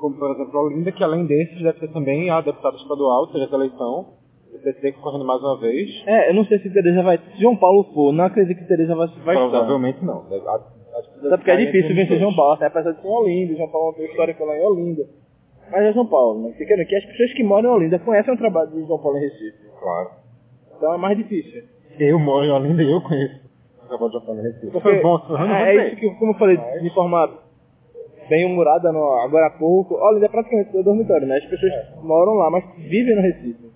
[0.00, 3.46] Como, por exemplo, a Olinda, que além desses deve ter também a deputada estadual, seja
[3.46, 4.14] da eleição,
[4.52, 5.88] o PT correndo mais uma vez.
[6.06, 7.18] É, eu não sei se Tereza vai.
[7.18, 9.48] Se João Paulo for, não acredito que Tereza vai, vai estar.
[9.48, 10.24] Provavelmente não.
[10.28, 12.34] Deve- a- que Até porque é difícil vencer João.
[12.34, 15.06] Paulo, até apesar de ser em Olinda, João Paulo tem histórico lá em Olinda.
[15.70, 16.52] Mas é João Paulo, né?
[16.58, 19.20] Fica que as pessoas que moram em Olinda conhecem o trabalho de João Paulo em
[19.22, 19.56] Recife.
[19.80, 20.10] Claro.
[20.76, 21.62] Então é mais difícil.
[21.98, 23.40] Eu moro em Olinda e eu conheço
[23.84, 24.66] o trabalho de João Paulo Recife.
[24.66, 27.38] Porque Foi bom, é, é isso que, como eu falei, de forma
[28.28, 31.36] bem humorada no, agora há pouco, Olinda é praticamente o dormitório, né?
[31.36, 33.70] As pessoas moram lá, mas vivem no Recife.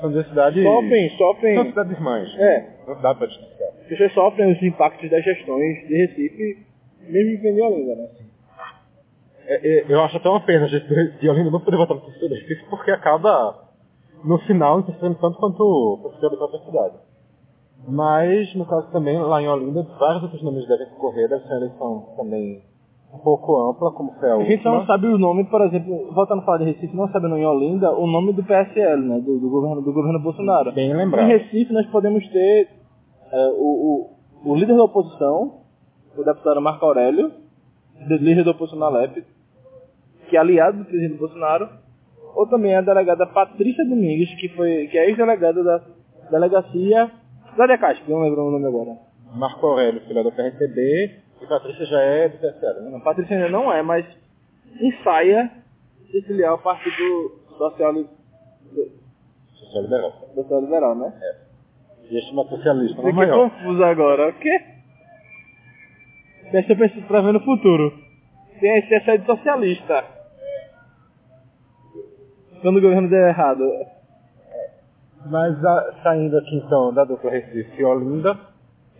[0.00, 0.62] São duas cidades...
[0.62, 1.64] sofrem, São sofrem.
[1.66, 2.34] cidades irmãs.
[2.38, 3.68] É, Não dá pra destacar.
[3.80, 6.66] as pessoas sofrem os impactos das gestões de Recife,
[7.02, 8.08] mesmo vivendo em Olinda, né?
[9.46, 10.86] É, é, eu acho até uma pena a gente
[11.20, 13.68] de Olinda não poder votar no professor do Recife, porque acaba,
[14.24, 16.94] no final, interferindo tanto quanto o professor da própria cidade.
[17.88, 21.56] Mas, no caso também, lá em Olinda, vários outros nomes devem concorrer, deve ser uma
[21.56, 22.62] eleição também
[23.12, 24.86] um pouco ampla, como foi a A gente não última.
[24.86, 28.06] sabe o nome, por exemplo, voltando a falar de Recife, não sabendo em Olinda o
[28.06, 29.20] nome do PSL, né?
[29.20, 30.72] Do, do governo, do governo Bolsonaro.
[30.72, 31.26] Bem Em lembrado.
[31.26, 32.68] Recife nós podemos ter
[33.32, 34.10] é, o,
[34.44, 35.60] o, o líder da oposição,
[36.16, 37.32] o deputado Marco Aurélio,
[38.08, 39.24] líder da oposição na LEP,
[40.28, 41.68] que é aliado do presidente Bolsonaro,
[42.36, 45.82] ou também a delegada Patrícia Domingues, que foi que é ex-delegada da
[46.30, 47.10] delegacia
[47.56, 48.96] da Decasp, não lembro o nome agora.
[49.34, 51.10] Marco Aurélio, filho do PRTB,
[51.42, 52.90] e Patrícia já é do PSL, né?
[52.90, 54.04] Não, Patrícia ainda não é, mas
[54.80, 55.50] ensaia
[56.10, 57.94] se filiar ao Partido Social,
[59.54, 60.12] Social Liberal.
[60.34, 61.12] Social Liberal, né?
[62.10, 63.50] E este é uma socialista, não Fiquei maior.
[63.50, 64.28] confuso agora.
[64.30, 64.60] O quê?
[66.52, 67.92] Deixa eu pensar pra ver no futuro.
[68.60, 70.04] Tem a essência de socialista.
[72.60, 73.64] Quando o governo der errado.
[75.26, 78.38] Mas a- saindo aqui então da dupla Recife e Olinda,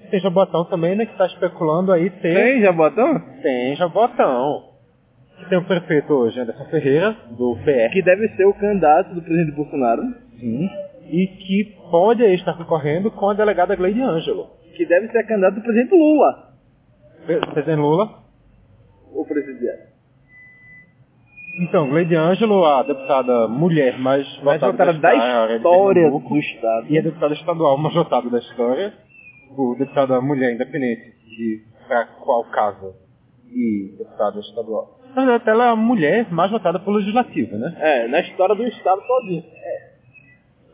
[0.08, 2.34] tem Jabotão também, né, que está especulando aí ter...
[2.34, 3.20] Tem, já botou?
[3.42, 4.70] Tem Jabotão.
[5.38, 7.92] Que tem o prefeito hoje, Anderson Ferreira, do PR.
[7.92, 10.02] Que deve ser o candidato do presidente Bolsonaro.
[10.38, 10.68] Sim.
[11.06, 14.48] E que pode aí estar concorrendo com a delegada Gleide Ângelo.
[14.76, 16.50] Que deve ser candidato do presidente Lula.
[17.26, 18.10] Presidente Lula.
[19.12, 19.90] O presidiário.
[21.62, 26.28] Então, Gleide Ângelo, a deputada mulher mais Mais votada votada da história de história Pernambuco,
[26.34, 26.86] do Estado.
[26.88, 28.92] E a deputada estadual mais votada da história.
[29.56, 32.94] O deputada mulher independente de pra qual casa
[33.48, 34.98] e deputada estadual.
[35.14, 37.76] Na verdade, ela é a mulher mais votada pelo legislativo, né?
[37.78, 39.42] É, na história do Estado todinho.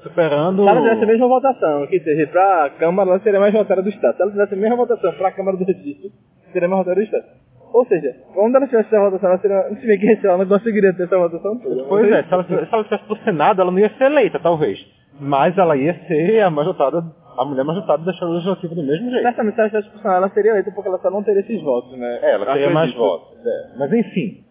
[0.02, 0.62] Superando...
[0.62, 3.88] Se ela tivesse a mesma votação, que seja pra Câmara, ela seria mais votada do
[3.88, 4.16] Estado.
[4.16, 6.12] Se ela tivesse a mesma votação pra Câmara do Recife,
[6.52, 7.24] seria mais votada do Estado.
[7.72, 9.80] Ou seja, quando ela tivesse essa votação, ela seria.
[9.80, 11.84] Se bem que ela não conseguiria ter essa votação toda.
[11.84, 14.78] Pois é, se ela, se ela tivesse pro Senado, ela não ia ser eleita, talvez.
[15.18, 17.02] Mas ela ia ser a mais votada,
[17.38, 19.34] a mulher mais votada da história legislativa do mesmo jeito.
[19.34, 22.18] Se ela tivesse funcionado, ela seria eleita porque ela só não teria esses votos, né?
[22.22, 23.38] É, ela teria mais votos.
[23.46, 23.78] é.
[23.78, 24.44] Mas enfim,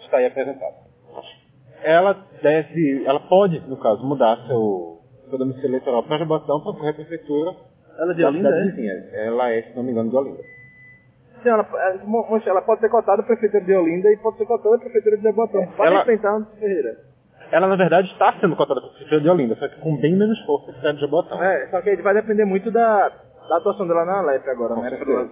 [0.00, 0.74] está aí apresentado.
[1.82, 4.98] Ela deve, ela pode, no caso, mudar seu,
[5.28, 7.56] seu domicílio eleitoral para Jabotão para correr à prefeitura
[7.98, 9.26] Ela é de da Olinda, é?
[9.26, 10.42] Ela é, se não me engano, de Olinda.
[11.42, 14.44] Sim, ela, ela, mo- ela pode ser cotada a prefeitura de Olinda e pode ser
[14.44, 15.66] cotada a prefeitura de Jabotão.
[15.74, 16.96] Para Ela- enfrentar Ferreira.
[17.50, 20.16] Ela, na verdade, está sendo cotada para a prefeitura de Olinda, só que com bem
[20.16, 21.42] menos força que a de Jabotão.
[21.42, 23.08] É, só que vai depender muito da,
[23.48, 24.90] da atuação dela na Alep agora, Com né?
[24.90, 25.30] certeza.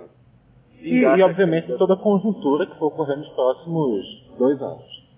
[0.81, 4.05] E, e, obviamente, toda a conjuntura que for ocorrer nos próximos
[4.39, 5.09] dois anos.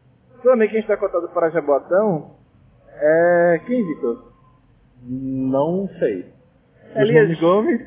[0.43, 2.31] Também quem está cotado para Jabotão
[2.99, 4.33] é quem, Vitor?
[5.03, 6.27] Não sei.
[6.97, 7.81] Elias Gomes.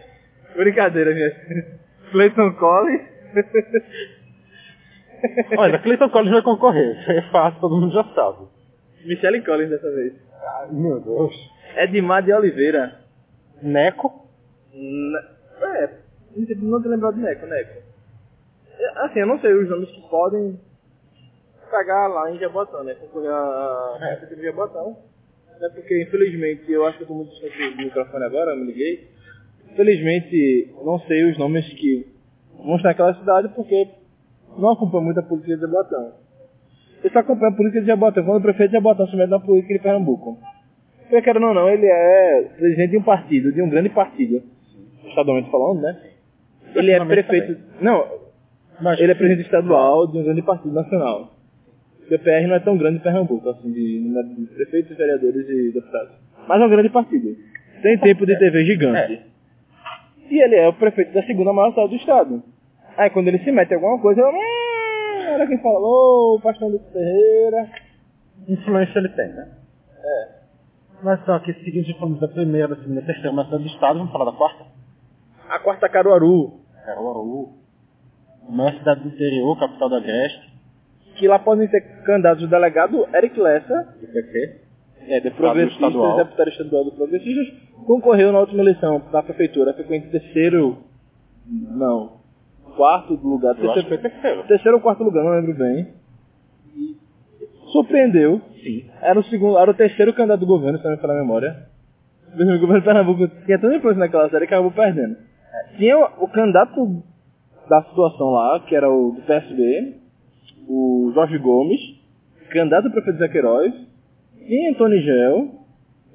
[0.56, 1.30] Brincadeira, minha.
[2.10, 3.02] Clayton Collins.
[5.56, 7.00] Olha, Clayton Collins vai concorrer.
[7.00, 8.48] Isso é fácil, todo mundo já sabe.
[9.04, 10.12] Michelle Collins dessa vez.
[10.42, 11.34] Ai, meu Deus.
[11.76, 13.00] Edmar de Oliveira.
[13.62, 14.26] Neco?
[14.72, 15.22] Ne-
[15.62, 15.90] É,
[16.62, 17.82] não te lembrado de Neco, Neco.
[18.78, 20.58] É, Assim, eu não sei os nomes que podem
[21.70, 22.94] pegar lá em Jabotão, né?
[22.94, 24.12] Concorrer a É.
[24.12, 24.96] a de Jabotão.
[25.60, 28.64] É porque, infelizmente, eu acho que eu tô muito distante do microfone agora, eu me
[28.66, 29.10] liguei.
[29.70, 32.10] Infelizmente, não sei os nomes que
[32.56, 33.88] vão estar naquela cidade porque
[34.56, 36.14] não acompanho muito a política de Jabotão.
[37.02, 39.40] Eu só acompanho a política de Jabotão quando o prefeito de Jabotão se mete na
[39.40, 40.38] política de Pernambuco.
[41.02, 44.42] Porque, querendo ou não, ele é presidente de um partido, de um grande partido.
[45.06, 45.98] Estadualmente falando, né?
[46.74, 47.56] Ele é prefeito...
[47.80, 48.06] Não,
[48.80, 51.32] Mas ele é presidente estadual de um grande partido nacional.
[52.04, 55.72] O PPR não é tão grande em Pernambuco, assim, de, número de prefeitos, vereadores e
[55.72, 56.12] deputados.
[56.46, 57.36] Mas é um grande partido.
[57.82, 59.20] Tem tempo de TV gigante.
[60.30, 62.42] E ele é o prefeito da segunda maior cidade do estado.
[62.96, 64.32] Aí quando ele se mete em alguma coisa, eu,
[65.30, 67.70] "Hum, olha quem falou, o pastor Luiz Ferreira.
[68.48, 69.48] influência ele tem, né?
[70.02, 70.40] É.
[71.02, 73.70] Mas então, aqui seguinte, já falamos da primeira, da segunda, da terceira maior cidade do
[73.70, 74.64] estado, vamos falar da quarta?
[75.48, 77.48] A quarta Caruaru, Caruaru.
[78.48, 80.50] A maior cidade do interior, capital da Agreste,
[81.16, 84.06] que lá podem ser candidatos o delegado Eric Lessa, do
[85.06, 86.16] é, de Deputado Progressistas, estadual.
[86.16, 87.46] deputado estadual do Progressistas,
[87.86, 90.78] concorreu na última eleição da prefeitura, ficou em terceiro,
[91.46, 92.19] não,
[92.76, 94.42] quarto lugar, Eu terceiro, terceiro.
[94.44, 95.88] terceiro ou quarto lugar, não lembro bem.
[96.76, 96.96] E
[97.72, 98.84] surpreendeu, Sim.
[99.00, 101.68] era o segundo, era o terceiro candidato do governo, se não me falar a memória.
[102.32, 105.16] O governo de Pernambuco tinha tanta influência naquela série que acabou perdendo.
[105.76, 107.02] Tinha o, o candidato
[107.68, 109.96] da situação lá, que era o do PSB,
[110.68, 111.80] o Jorge Gomes,
[112.50, 113.74] candidato a prefeito de Zé Queiroz,
[114.46, 115.48] tinha Antônio Gel,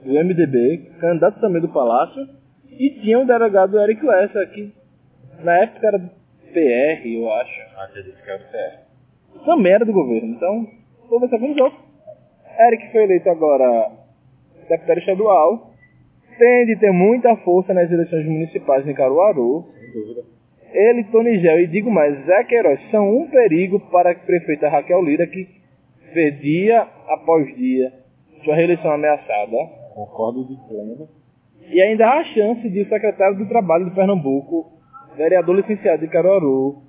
[0.03, 2.27] do MDB, candidato também do Palácio,
[2.71, 4.73] e tinha o delegado Eric Lessa, que
[5.43, 6.09] na época era do
[6.55, 7.61] PR, eu acho.
[7.77, 9.43] Acredito que era do PR.
[9.45, 10.67] Também era do governo, então,
[11.09, 11.71] vou ver se organizou.
[12.57, 13.91] Eric foi eleito agora
[14.69, 15.71] deputado estadual,
[16.37, 20.23] tem de ter muita força nas eleições municipais em Caruaru, Sem dúvida.
[20.73, 25.03] ele, Tony Gel e digo mais, Zé Queiroz são um perigo para a prefeita Raquel
[25.03, 25.47] Lira, que
[26.13, 27.91] vê dia após dia
[28.43, 29.57] sua reeleição ameaçada.
[29.93, 31.07] Concordo de pleno.
[31.69, 34.71] E ainda há a chance de o secretário do Trabalho de Pernambuco,
[35.15, 36.81] vereador licenciado de Caruaru,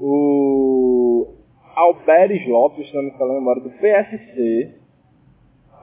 [0.00, 1.34] o
[1.76, 4.74] Alberes Lopes, não me falando a memória, do PSC,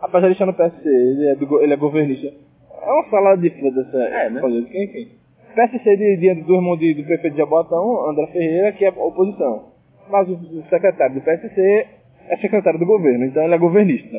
[0.02, 2.28] apesar de estar no PSC, ele é, do ele é governista.
[2.28, 4.42] É uma salada de frutas essa É, né?
[4.42, 5.10] política, enfim.
[5.56, 9.70] PSC de, de, do irmão de, do prefeito de Jabotão, André Ferreira, que é oposição.
[10.10, 11.88] Mas o, o secretário do PSC
[12.28, 14.18] é secretário do governo, então ele é governista.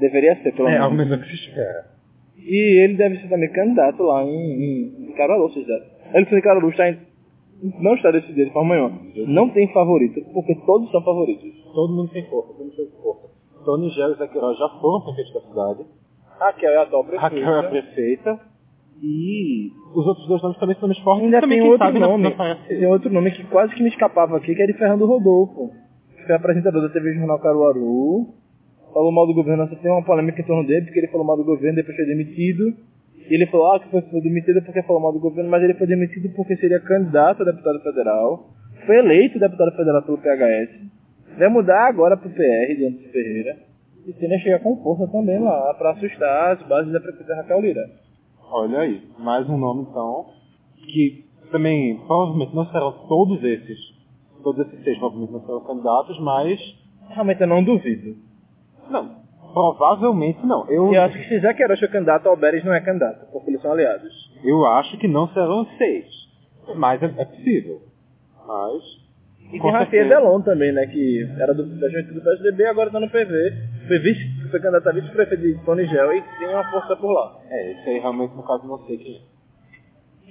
[0.00, 0.86] Deveria ser, pelo É, menos.
[0.86, 1.86] ao menos é o que se espera.
[2.38, 5.74] E ele deve ser também candidato lá em, em, em Caruaru, ou seja,
[6.14, 6.98] ele está em,
[7.80, 9.00] não está decidido de forma nenhuma.
[9.26, 11.52] Não tem favorito, porque todos são favoritos.
[11.72, 13.28] Todo mundo tem força, todo mundo tem força.
[13.64, 15.84] Tony Gel e Zé Queiroz já foram prefeitos da cidade.
[16.38, 17.34] Raquel é a atual prefeita.
[17.34, 18.40] Raquel é a prefeita.
[19.02, 21.24] E os outros dois nomes também são nomes fortes.
[21.24, 22.68] Ainda também, tem outro sabe, nome, não aparece.
[22.68, 25.70] tem outro nome que quase que me escapava aqui, que é de Fernando Rodolfo.
[26.16, 28.34] Que foi apresentador da TV Jornal Caruaru.
[28.92, 31.44] Falou mal do governo, tem uma polêmica em torno dele, porque ele falou mal do
[31.44, 32.74] governo, depois foi demitido.
[33.28, 35.74] E ele falou, ah, que foi, foi demitido porque falou mal do governo, mas ele
[35.74, 38.50] foi demitido porque seria candidato a deputado federal.
[38.86, 40.88] Foi eleito deputado federal pelo PHS.
[41.38, 43.56] Vai mudar agora pro PR de Anderson Ferreira.
[44.06, 47.60] E tende a chegar com força também lá, pra assustar as bases da prefeita Raquel
[47.60, 47.82] Lira.
[48.50, 50.26] Olha aí, mais um nome então,
[50.76, 53.78] que também provavelmente não serão todos esses,
[54.42, 56.58] todos esses seis provavelmente não serão candidatos, mas
[57.10, 58.16] Realmente eu não duvido.
[58.90, 59.16] não,
[59.76, 60.68] provavelmente não.
[60.70, 63.50] Eu, E eu acho que se Zé Queiroz for candidato, Alberes não é candidato, porque
[63.50, 64.12] eles são aliados.
[64.44, 66.06] eu acho que não serão seis,
[66.76, 67.80] mas é, é possível.
[68.46, 68.82] Mas
[69.52, 70.08] E tem certeza.
[70.08, 73.52] Delon também, né, que era do, da juventude do PSDB agora tá no PV.
[73.86, 77.38] Foi, vice, foi candidato a vice-prefeito de Tony Gel e tem uma força por lá.
[77.50, 79.38] é, isso aí realmente no caso não sei quem é.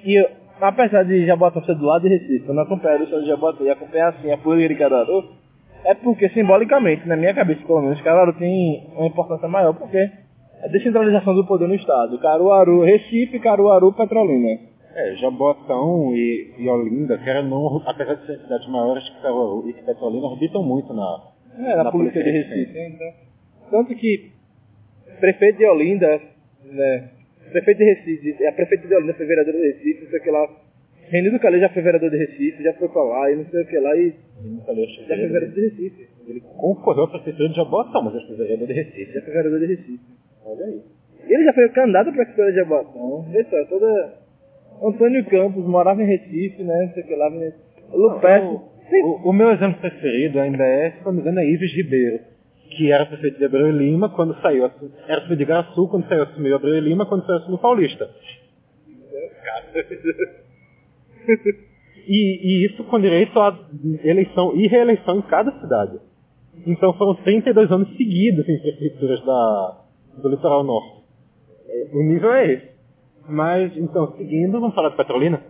[0.06, 0.30] E eu,
[0.62, 3.66] apesar de Jabotão ser do lado de Recife, eu não acompanho a eleição de Jabotão
[3.66, 5.24] e acompanhar assim a política Caruaru,
[5.86, 10.12] é porque simbolicamente, na minha cabeça pelo menos, Caruaru tem uma importância maior, porque é
[10.64, 12.20] a descentralização do poder no estado.
[12.20, 14.60] Caruaru, Recife, Caruaru, Petrolina.
[14.96, 19.70] É, Jabotão e, e Olinda, que eram não, apesar de serem cidades maiores que Caruaru
[19.70, 21.24] e que Petrolina, orbitam muito na,
[21.60, 22.96] É, na, Na polícia de polícia de Recife.
[22.96, 23.14] Então,
[23.70, 24.32] tanto que
[25.20, 26.20] prefeito de Olinda,
[26.66, 27.10] né,
[27.52, 30.48] prefeito de Recife, a prefeita de Olinda foi vereadora de Recife, sei que lá,
[31.10, 33.68] Renildo Calê já foi vereador de Recife, já foi pra lá e não sei o
[33.68, 36.10] que lá e Renildo já foi vereador de Recife.
[36.28, 39.14] Ele concorreu à prefeitura de Jaboatão, mas já foi vereador de Recife.
[39.14, 40.00] Já foi vereador de Recife.
[40.46, 40.82] Olha aí.
[41.30, 43.26] Ele já foi candidato para a prefeitura de Jaboatão.
[43.32, 44.28] Vê só, toda...
[44.84, 47.30] Antônio Campos morava em Recife, né, não sei o que lá.
[49.04, 52.20] O, o, meu exemplo preferido ainda é, se não me engano, é Ives Ribeiro,
[52.70, 56.24] que era prefeito de Abreu e Lima quando saiu, era prefeito de Garaçu quando saiu
[56.24, 58.10] assumiu Abreu e Lima quando saiu assumiu Paulista.
[62.10, 63.54] E, e, isso com direito a
[64.02, 66.00] eleição e reeleição em cada cidade.
[66.66, 69.82] Então foram 32 anos seguidos em prefeituras da,
[70.22, 71.04] do litoral norte.
[71.94, 72.68] O nível é esse.
[73.28, 75.42] Mas, então, seguindo, vamos falar de Petrolina?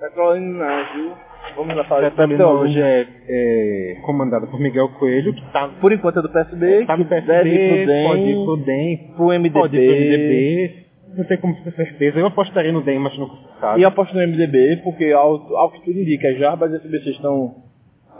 [0.00, 1.12] Petrolina, viu?
[1.56, 5.68] Vamos lá falar Petrolina de hoje é, é comandada por Miguel Coelho, que está...
[5.68, 6.80] Por enquanto é do PSB.
[6.80, 9.50] Está no PSB, pode ir pro DEM, pro MDB.
[9.50, 10.83] Pode ir pro MDB.
[11.16, 12.18] Não tem como ter certeza.
[12.18, 13.80] Eu apostaria no DEM, mas não sabe.
[13.80, 17.62] E aposto no MDB, porque ao, ao que tudo indica, Jarbas e FBC estão...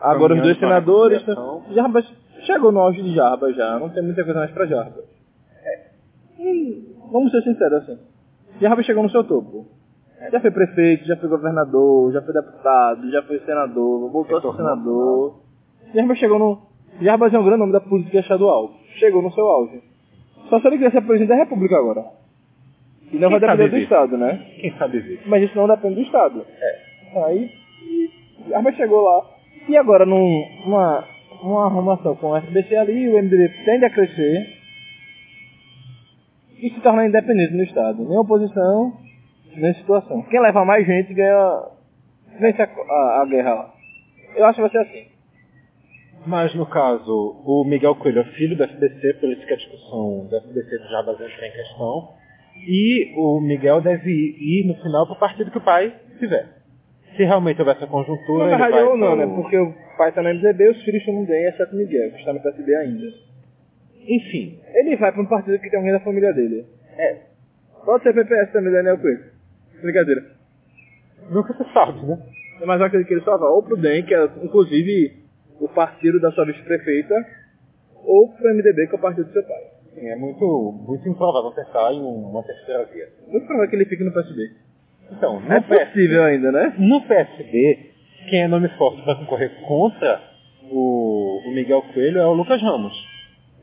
[0.00, 1.24] Agora os dois senadores...
[1.70, 2.04] Jarbas
[2.44, 5.04] chegou no auge de Jarbas já, não tem muita coisa mais pra Jarbas.
[5.64, 5.80] É.
[6.38, 7.98] Hum, vamos ser sinceros assim.
[8.60, 9.66] Jarbas chegou no seu topo.
[10.30, 14.56] Já foi prefeito, já foi governador, já foi deputado, já foi senador, voltou a ser
[14.56, 15.40] senador.
[15.94, 16.62] Jarbas chegou no...
[17.00, 18.70] Jarbas é um grande nome da política estadual.
[18.98, 19.82] Chegou no seu auge.
[20.48, 22.04] Só se ele quiser ser presidente da república agora.
[23.14, 23.82] E não Quem vai depender do ver?
[23.82, 24.44] Estado, né?
[24.60, 25.22] Quem sabe ver.
[25.26, 26.44] Mas isso não depende do Estado.
[26.60, 27.24] É.
[27.24, 27.50] Aí,
[28.48, 29.24] Jarbas chegou lá.
[29.68, 31.04] E agora, num, numa,
[31.40, 34.46] uma arrumação com o FBC ali, o MDB tende a crescer
[36.58, 38.04] e se tornar independente no Estado.
[38.04, 38.92] Nem oposição,
[39.54, 40.22] nem situação.
[40.22, 41.68] Quem leva mais gente ganha,
[42.40, 43.74] vence a, a, a guerra lá.
[44.34, 45.06] Eu acho que vai ser assim.
[46.26, 50.26] Mas, no caso, o Miguel Coelho é filho do FBC, por isso que a discussão
[50.28, 52.23] do FBC Jarbas entra em questão.
[52.56, 56.48] E o Miguel deve ir, no final, para o partido que o pai tiver.
[57.16, 59.34] Se realmente houver essa conjuntura, Na verdade, ou não, pro- né?
[59.34, 62.32] Porque o pai está no MDB, os filhos estão no DEM, exceto Miguel, que está
[62.32, 63.06] no PSB ainda.
[64.06, 66.66] Enfim, Ele vai para um partido que tem alguém da família dele.
[66.98, 67.16] É.
[67.84, 69.24] Pode ser PPS também, Daniel Coelho.
[69.82, 70.22] Brincadeira.
[71.30, 72.18] nunca se sabe, né?
[72.66, 75.22] Mas eu acredito que ele só vai ou pro DEM, que é inclusive
[75.60, 77.14] o partido da sua vice-prefeita,
[78.04, 79.62] ou pro MDB, que é o partido do seu pai.
[79.96, 83.08] É muito, muito improvável pensar em uma terceira via.
[83.28, 84.50] Muito provável que ele fique no PSB.
[85.12, 86.74] Então, no, É PS possível ainda, né?
[86.78, 87.90] no PSB,
[88.28, 90.20] quem é nome forte para concorrer contra
[90.70, 92.92] o, o Miguel Coelho é o Lucas Ramos.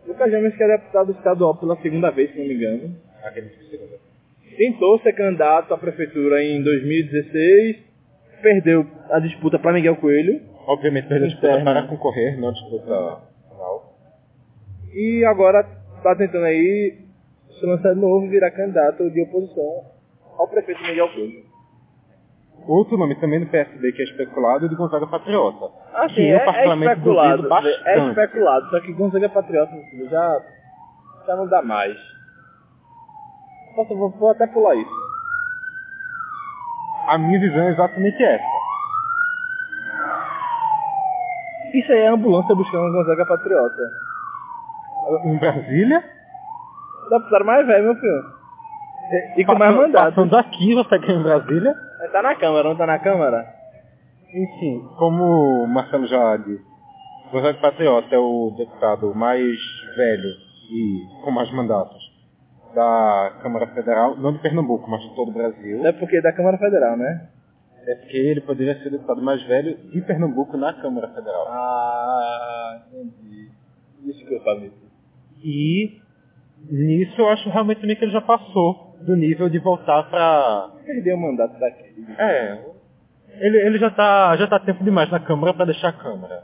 [0.07, 2.95] Lucas James, que é deputado estadual pela segunda vez, se não me engano.
[3.33, 3.97] Que segunda.
[4.57, 7.77] Tentou ser candidato à prefeitura em 2016,
[8.41, 13.21] perdeu a disputa para Miguel Coelho, Obviamente perdeu a disputa para concorrer, não a disputa
[13.49, 13.95] final.
[14.93, 16.97] e agora está tentando aí
[17.59, 19.85] se lançar de novo e virar candidato de oposição
[20.37, 21.51] ao prefeito Miguel Coelho.
[22.67, 25.71] Outro nome também do PSB que é especulado é de Gonzaga Patriota.
[25.93, 27.47] Assim, que é, é especulado,
[27.85, 29.71] é especulado, só que Gonzaga Patriota
[30.09, 30.41] já,
[31.27, 31.97] já não dá mais.
[33.75, 35.01] Posso, vou, vou até pular isso.
[37.07, 38.61] A minha visão é exatamente essa.
[41.73, 44.10] Isso aí é a ambulância buscando Gonzaga Patriota.
[45.25, 46.03] Em Brasília,
[47.11, 48.23] Deputado mais velho, meu filho.
[49.35, 50.15] E com mais mandato.
[50.15, 51.75] Passando aqui, você aqui em Brasília.
[51.99, 53.45] Mas Tá na Câmara, não tá na Câmara?
[54.33, 56.63] Enfim, como o Marcelo já disse,
[57.31, 59.57] Gonzaga Patriota é o deputado mais
[59.97, 60.29] velho
[60.71, 62.01] e com mais mandatos
[62.73, 65.85] da Câmara Federal, não de Pernambuco, mas de todo o Brasil.
[65.85, 67.27] É porque é da Câmara Federal, né?
[67.87, 71.45] É porque ele poderia ser o deputado mais velho de Pernambuco na Câmara Federal.
[71.49, 73.49] Ah, entendi.
[74.05, 74.90] Desculpa, amigo.
[75.43, 75.99] E
[76.69, 80.71] nisso eu acho realmente também que ele já passou do nível de voltar pra.
[80.85, 82.05] Perdeu o mandato daquele.
[82.17, 82.59] É.
[83.39, 84.35] Ele, ele já tá.
[84.37, 86.43] já tá tempo demais na Câmara pra deixar a Câmara.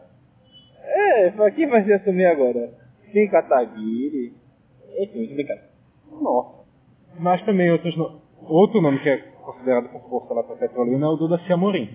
[0.84, 2.72] É, quem vai se assumir agora?
[3.12, 4.34] Kim Kataguiri.
[5.00, 5.70] Enfim, brincadeira.
[6.22, 6.58] Nossa.
[7.20, 8.22] Mas também outros no...
[8.44, 11.90] outro nome que é considerado com força lá pra Petrolina é o do Daci Amorim.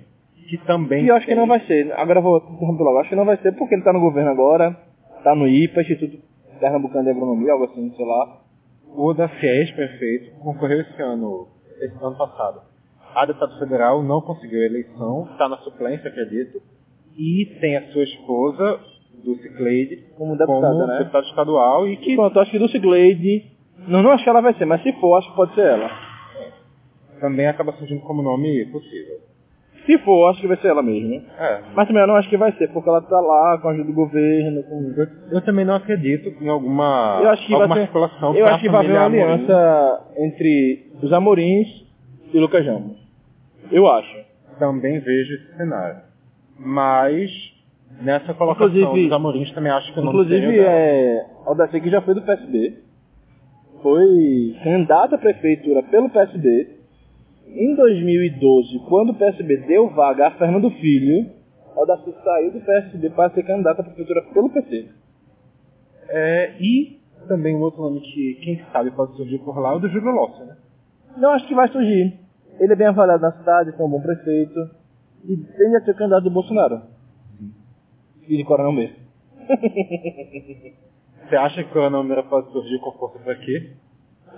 [0.48, 1.04] Que também.
[1.04, 1.92] E eu acho que tem- não vai ser.
[1.92, 2.98] Agora eu vou interromper logo.
[2.98, 4.76] Acho que não vai ser porque ele tá no governo agora.
[5.24, 6.31] Tá no IPA, Instituto
[6.62, 8.38] Pernambucano de Agronomia, algo assim, sei lá.
[8.94, 11.48] O Daci é ex-prefeito, concorreu esse ano,
[11.80, 12.60] esse ano passado.
[13.16, 16.62] A deputado federal não conseguiu a eleição, está na suplência, acredito.
[17.18, 18.78] E tem a sua esposa,
[19.24, 20.98] Dulce Cleide, Como deputada, como né?
[20.98, 23.50] deputada estadual e que Pronto, acho que Dulce Glade.
[23.88, 25.90] Não, não acho que ela vai ser, mas se for, acho que pode ser ela.
[27.20, 29.18] também acaba surgindo como nome possível.
[29.86, 31.22] Se for, acho que vai ser ela mesmo.
[31.38, 33.72] É, Mas também eu não acho que vai ser, porque ela tá lá com a
[33.72, 37.68] ajuda do governo, com eu, eu também não acredito em alguma, Eu acho que alguma
[37.68, 39.22] vai ter, articulação eu acho que vai haver uma Amorim.
[39.22, 41.66] aliança entre os Amorins
[42.32, 42.96] e Lucas Ramos.
[43.72, 44.16] Eu acho.
[44.58, 46.02] também vejo esse cenário.
[46.56, 47.30] Mas
[48.00, 52.00] nessa colocação Inclusive- dos Amorins também acho que o nome Inclusive, é, Aldacir que já
[52.02, 52.78] foi do PSB,
[53.82, 56.68] foi candidato à prefeitura pelo PSB.
[57.46, 61.30] Em 2012, quando o PSB deu vaga a Fernando Filho,
[61.76, 64.88] Aldacir saiu do PSB para ser candidato à prefeitura pelo PT.
[66.08, 69.78] É, e também um outro nome que, quem sabe, pode surgir por lá é o
[69.78, 70.56] do Júlio Lócio, né?
[71.16, 72.18] Não acho que vai surgir.
[72.58, 74.70] Ele é bem avaliado na cidade, tem um bom prefeito.
[75.24, 76.82] E tende a ser candidato do Bolsonaro.
[78.28, 78.96] E de Coronel mesmo.
[81.28, 83.72] Você acha que o Coronel Meira pode surgir com força por aqui?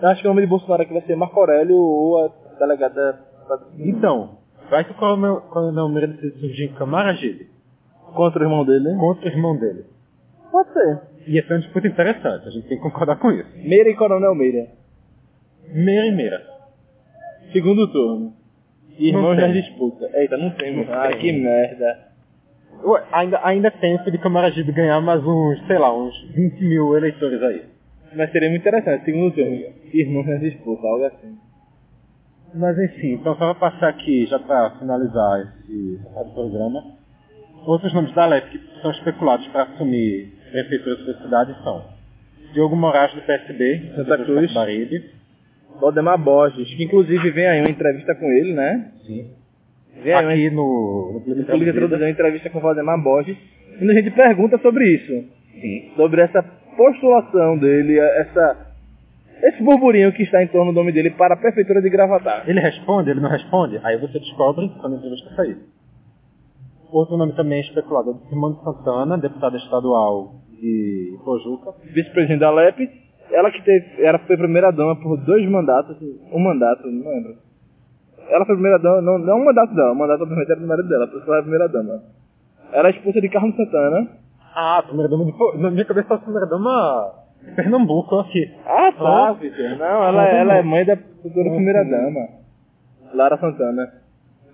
[0.01, 2.29] Eu acho que o nome de Bolsonaro aqui vai ser Marco Aurélio ou a
[2.59, 3.21] delegada.
[3.79, 4.39] Então,
[4.71, 7.49] vai que o Coronel, Coronel Meira decide surgir em Camaragibe
[8.15, 8.95] Contra o irmão dele.
[8.99, 9.85] contra o irmão dele.
[10.51, 11.01] Pode ser.
[11.27, 13.49] Ia ser uma disputa interessante, a gente tem que concordar com isso.
[13.57, 14.69] Meira e Coronel Meira.
[15.69, 16.41] Meira e Meira.
[17.53, 18.33] Segundo turno.
[18.99, 19.53] Irmãos tem.
[19.53, 20.09] disputa.
[20.15, 20.89] Eita, não tem, mano.
[20.93, 21.19] Ah, tem.
[21.19, 21.99] que merda.
[22.85, 26.97] Ué, ainda, ainda tem se de Camaragibe ganhar mais uns, sei lá, uns 20 mil
[26.97, 27.65] eleitores aí.
[28.15, 29.73] Mas seria muito interessante, segundo turno.
[29.93, 31.37] Irmãos na disputa, algo assim.
[32.55, 36.01] Mas enfim, então só para passar aqui, já para finalizar esse,
[36.33, 36.85] programa,
[37.67, 41.85] outros nomes da LEP que são especulados para assumir prefeituras da cidade são
[42.53, 44.53] Diogo Moraes do PSB, Santa Cruz.
[44.55, 45.11] Baribe.
[45.81, 48.93] Valdemar Borges, que inclusive vem aí uma entrevista com ele, né?
[49.05, 49.31] Sim.
[50.03, 51.97] Vem aí uma Aqui no, no No Política Traduzida.
[51.97, 53.37] Uma entrevista com o Valdemar Borges,
[53.81, 55.25] e a gente pergunta sobre isso.
[55.61, 55.93] Sim.
[55.97, 56.43] Sobre essa
[56.77, 58.74] postulação dele, essa,
[59.49, 62.49] esse burburinho que está em torno do nome dele para a Prefeitura de Gravatar.
[62.49, 63.79] Ele responde, ele não responde?
[63.85, 65.59] Aí você descobre quando a entrevista sair.
[66.91, 71.73] Outro nome também especulado é do Simone Santana, deputada estadual de Pojuca.
[71.93, 72.89] Vice-presidente da LEP,
[73.31, 75.97] ela que teve, ela foi primeira-dama por dois mandatos,
[76.33, 77.37] um mandato, não lembro.
[78.29, 81.07] Ela foi primeira-dama, não, não um mandato dela, o mandato obviamente era do marido dela,
[81.09, 82.03] por isso ela é a primeira-dama.
[82.73, 84.09] Ela é esposa de Carlos Santana.
[84.55, 87.24] Ah, primeira dama de Na minha cabeça, a primeira dama de
[87.55, 88.53] Pernambuco aqui.
[88.67, 89.33] Ah, tá.
[89.35, 89.79] Vitor.
[89.79, 92.29] Não, ela, ela é mãe da futura primeira-dama.
[93.15, 93.93] Lara Santana.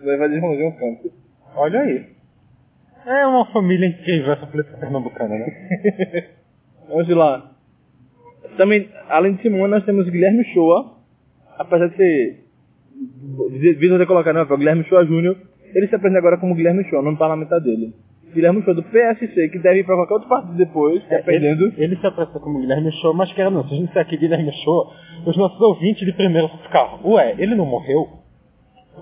[0.05, 1.13] Vai de Joãozinho Campos.
[1.55, 2.07] Olha aí.
[3.07, 5.47] É uma família incrível essa política pernambucana, né?
[6.89, 7.53] Vamos lá.
[8.57, 10.99] Também, além de Simone, nós temos Guilherme Shoa.
[11.59, 12.45] Apesar de ser.
[13.79, 15.37] Vitor ter colocado no papel Guilherme Shoa Júnior,
[15.75, 17.95] ele se apresenta agora como Guilherme Shoa, nome parlamentar dele.
[18.33, 21.65] Guilherme Shoa do PSC, que deve ir para qualquer outro partido depois, dependendo.
[21.77, 24.17] Ele, ele se apresenta como Guilherme Show, mas quer não, se a gente disser aqui
[24.17, 24.93] Guilherme Show,
[25.27, 28.21] os nossos ouvintes de primeiro vão ficar, ué, ele não morreu?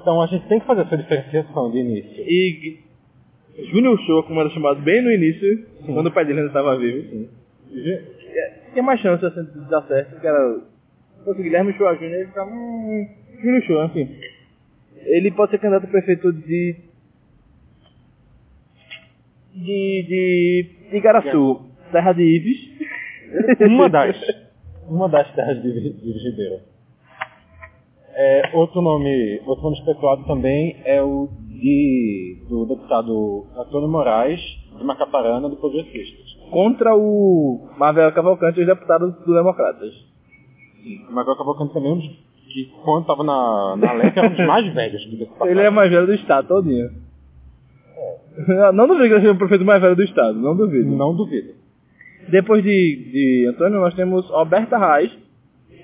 [0.00, 2.24] Então a gente tem que fazer essa diferenciação de início.
[2.26, 2.78] E
[3.72, 7.28] Júnior Shoa, como era chamado bem no início, quando o pai dele ainda estava vivo.
[8.72, 10.60] Tinha mais chance assim, de dar certo, que era.
[11.18, 12.50] Se fosse Guilherme Shoa Júnior, ele ficava.
[12.50, 13.08] Hum,
[13.42, 14.08] Júnior Shoa, enfim.
[14.96, 16.76] Ele pode ser candidato a prefeito de.
[19.54, 20.70] De.
[20.90, 20.96] de.
[20.96, 21.60] Igaraçu,
[21.92, 22.58] terra de Ives.
[23.60, 24.16] Uma das,
[24.88, 26.62] uma das terras de, de Virgideira.
[28.14, 34.40] É, outro nome, outro nome especulado também é o de, do deputado Antônio Moraes,
[34.76, 36.36] de Macaparana, do Progressistas.
[36.50, 39.92] Contra o Marvel Cavalcante, os deputados do Democratas.
[41.08, 44.30] O Magal Cavalcante também, é um dos que quando estava na, na LEP, era um
[44.30, 45.02] dos mais velhos.
[45.02, 46.90] diga-se de Ele é mais velho do estado, todinho.
[48.74, 50.88] Não duvido que ele seja o prefeito mais velho do estado, não duvido.
[50.88, 51.54] Não duvido.
[52.28, 52.68] Depois de,
[53.12, 55.16] de Antônio, nós temos Roberta Reis,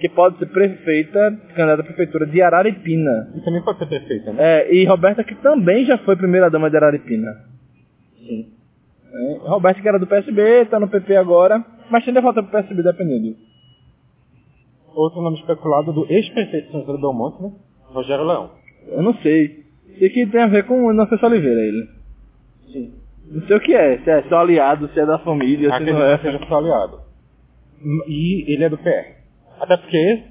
[0.01, 3.33] que pode ser prefeita, candidata à prefeitura de Araripina.
[3.35, 4.43] E também pode ser prefeita, né?
[4.43, 7.33] É, e Roberta, que também já foi primeira-dama de Araripina.
[8.19, 8.53] Sim.
[9.13, 12.83] É, Roberta, que era do PSB, está no PP agora, mas ainda falta pro PSB,
[12.83, 13.37] dependendo.
[14.95, 17.53] Outro nome especulado do ex-prefeito de São José do Belmonte, né?
[17.87, 18.51] Rogério Leão.
[18.89, 19.65] Eu não sei.
[19.99, 21.89] Sei que tem a ver com o Inocêncio Oliveira, ele.
[22.75, 22.93] Sim.
[23.31, 25.95] Não sei o que é, se é só aliado, se é da família, se Acredito
[25.97, 26.19] não é.
[26.19, 27.01] que seja seu aliado.
[28.09, 29.15] E ele é do PR.
[29.61, 30.23] Até porque...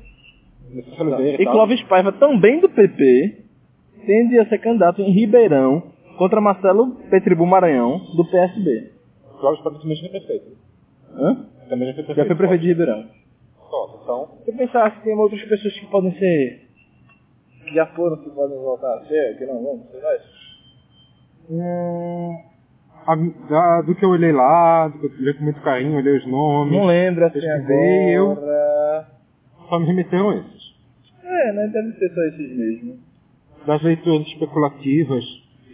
[0.99, 1.53] Oliveira E tal.
[1.53, 3.37] Clóvis Paiva, também do PP,
[4.05, 5.83] tende a ser candidato em Ribeirão
[6.17, 8.91] contra Marcelo Petribu Maranhão, do PSB.
[9.39, 10.57] Clóvis Paiva também já foi prefeito.
[11.15, 11.45] Hã?
[11.69, 12.17] Também já foi prefeito.
[12.17, 13.05] Já foi prefeito de Ribeirão.
[13.69, 14.27] Pronto, então...
[14.43, 16.67] Se eu pensar que tem outras pessoas que podem ser.
[17.63, 20.17] que já foram, que podem voltar a ser, que não vão, você vai.
[21.49, 22.37] Hum,
[23.05, 23.15] a-
[23.49, 26.25] da- do que eu olhei lá, do que eu olhei com muito carinho, olhei os
[26.25, 29.07] nomes, Não lembro assim Pesquisei, eu- agora.
[29.69, 30.73] só me remeteram esses.
[31.23, 31.67] É, né?
[31.67, 32.95] Deve ser só esses mesmo.
[33.67, 35.23] Das leituras especulativas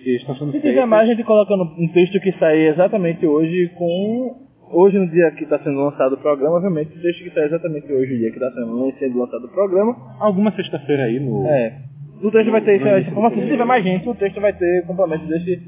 [0.04, 0.72] que estão sendo Se feitas.
[0.72, 4.48] tiver mais, a gente coloca no, um texto que sair exatamente hoje com.
[4.72, 7.92] Hoje, no dia que está sendo lançado o programa, obviamente, o texto que sai exatamente
[7.92, 9.98] hoje, no dia que está sendo, sendo lançado o programa.
[10.20, 11.44] Alguma sexta-feira aí no...
[11.48, 11.89] É.
[12.22, 13.40] No texto vai ter isso, essa informação.
[13.42, 15.62] Se tiver mais gente, o texto vai ter complemento desse,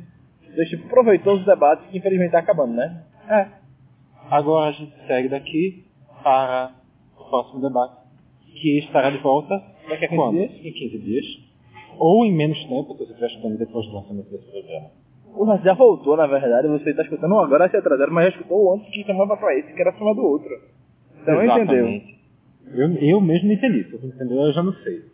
[0.55, 3.03] desse proveitoso debate que infelizmente está acabando, né?
[3.29, 3.47] É.
[4.29, 5.85] Agora a gente segue daqui
[6.23, 6.71] para
[7.17, 7.95] o próximo debate,
[8.61, 10.37] que estará de volta Daqui a 15 quando?
[10.37, 10.51] dias?
[10.65, 11.25] Em 15 dias.
[11.97, 14.89] Ou em menos tempo, se você estiver escutando depois do lançamento desse programa.
[15.33, 16.67] O Rato já voltou, na verdade.
[16.67, 19.73] Você está escutando agora se atrasado, mas já escutou o antes que chamava pra esse,
[19.73, 20.49] que era acima do outro.
[21.23, 21.87] Você não entendeu.
[21.87, 22.21] Exatamente.
[22.73, 23.83] Eu, eu mesmo não entendi.
[23.85, 25.10] Se você entendeu, eu já não sei.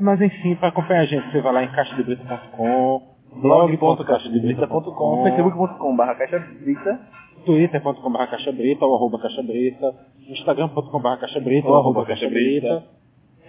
[0.00, 3.02] Mas enfim, para acompanhar a gente, você vai lá em caixadebrita.com,
[3.40, 7.00] blog.caixadebrita.com, facebook.com.br caixabrita,
[7.44, 9.94] twitter.com.br caixabrita ou arroba caixabrita,
[10.28, 12.84] instagram.com.br caixabrita ou arroba caixabrita,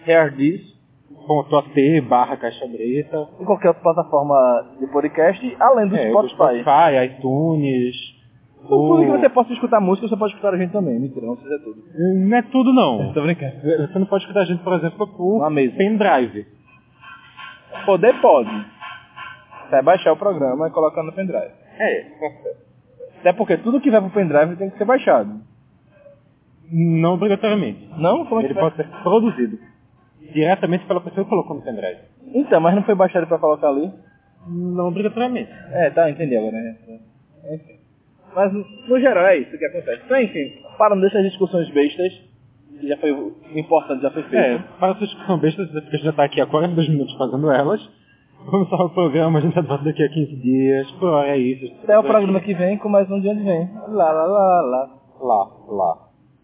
[0.06, 0.62] Herdis,
[1.28, 6.62] ponto .at barra caixabrita, em qualquer outra plataforma de podcast, além do é, do Spotify.
[6.62, 7.96] Spotify, iTunes,
[8.70, 11.00] O- que você possa escutar música, você pode escutar a gente também.
[11.00, 11.84] Mentira, não precisa tudo.
[11.98, 13.12] Não é tudo não.
[13.14, 13.54] Tô brincando.
[13.62, 15.76] Você não pode escutar a gente, por exemplo, por Uma mesa.
[15.76, 16.46] pendrive.
[17.86, 18.50] Poder pode.
[18.50, 21.52] Você vai baixar o programa e colocar no pendrive.
[21.80, 22.06] É,
[23.20, 25.42] Até porque tudo que vai pro pendrive tem que ser baixado.
[26.72, 27.90] não obrigatoriamente.
[27.98, 28.26] Não?
[28.26, 28.64] Como é que Ele vai?
[28.72, 29.58] pode ser produzido
[30.34, 32.00] diretamente pela pessoa que colocou no pendrive.
[32.34, 33.92] Então, mas não foi baixado pra colocar ali?
[34.48, 35.52] Não obrigatoriamente.
[35.72, 36.76] É, tá, entendi agora, né?
[37.54, 37.80] Enfim.
[38.36, 40.02] Mas, no geral, é isso que acontece.
[40.06, 42.14] Então, enfim, parando dessas discussões bestas,
[42.80, 44.36] que já foi o importante, já foi feito.
[44.36, 47.52] É, para essa discussão besta, porque a gente já está aqui há 42 minutos fazendo
[47.52, 47.82] elas.
[48.46, 50.92] Vamos encerrar o programa, a gente vai volta daqui a 15 dias.
[50.94, 51.74] Por hora é isso.
[51.84, 53.70] Até o programa que vem com mais um dia de vem.
[53.88, 54.90] Lá, lá, lá, lá.
[55.22, 56.13] Lá, lá.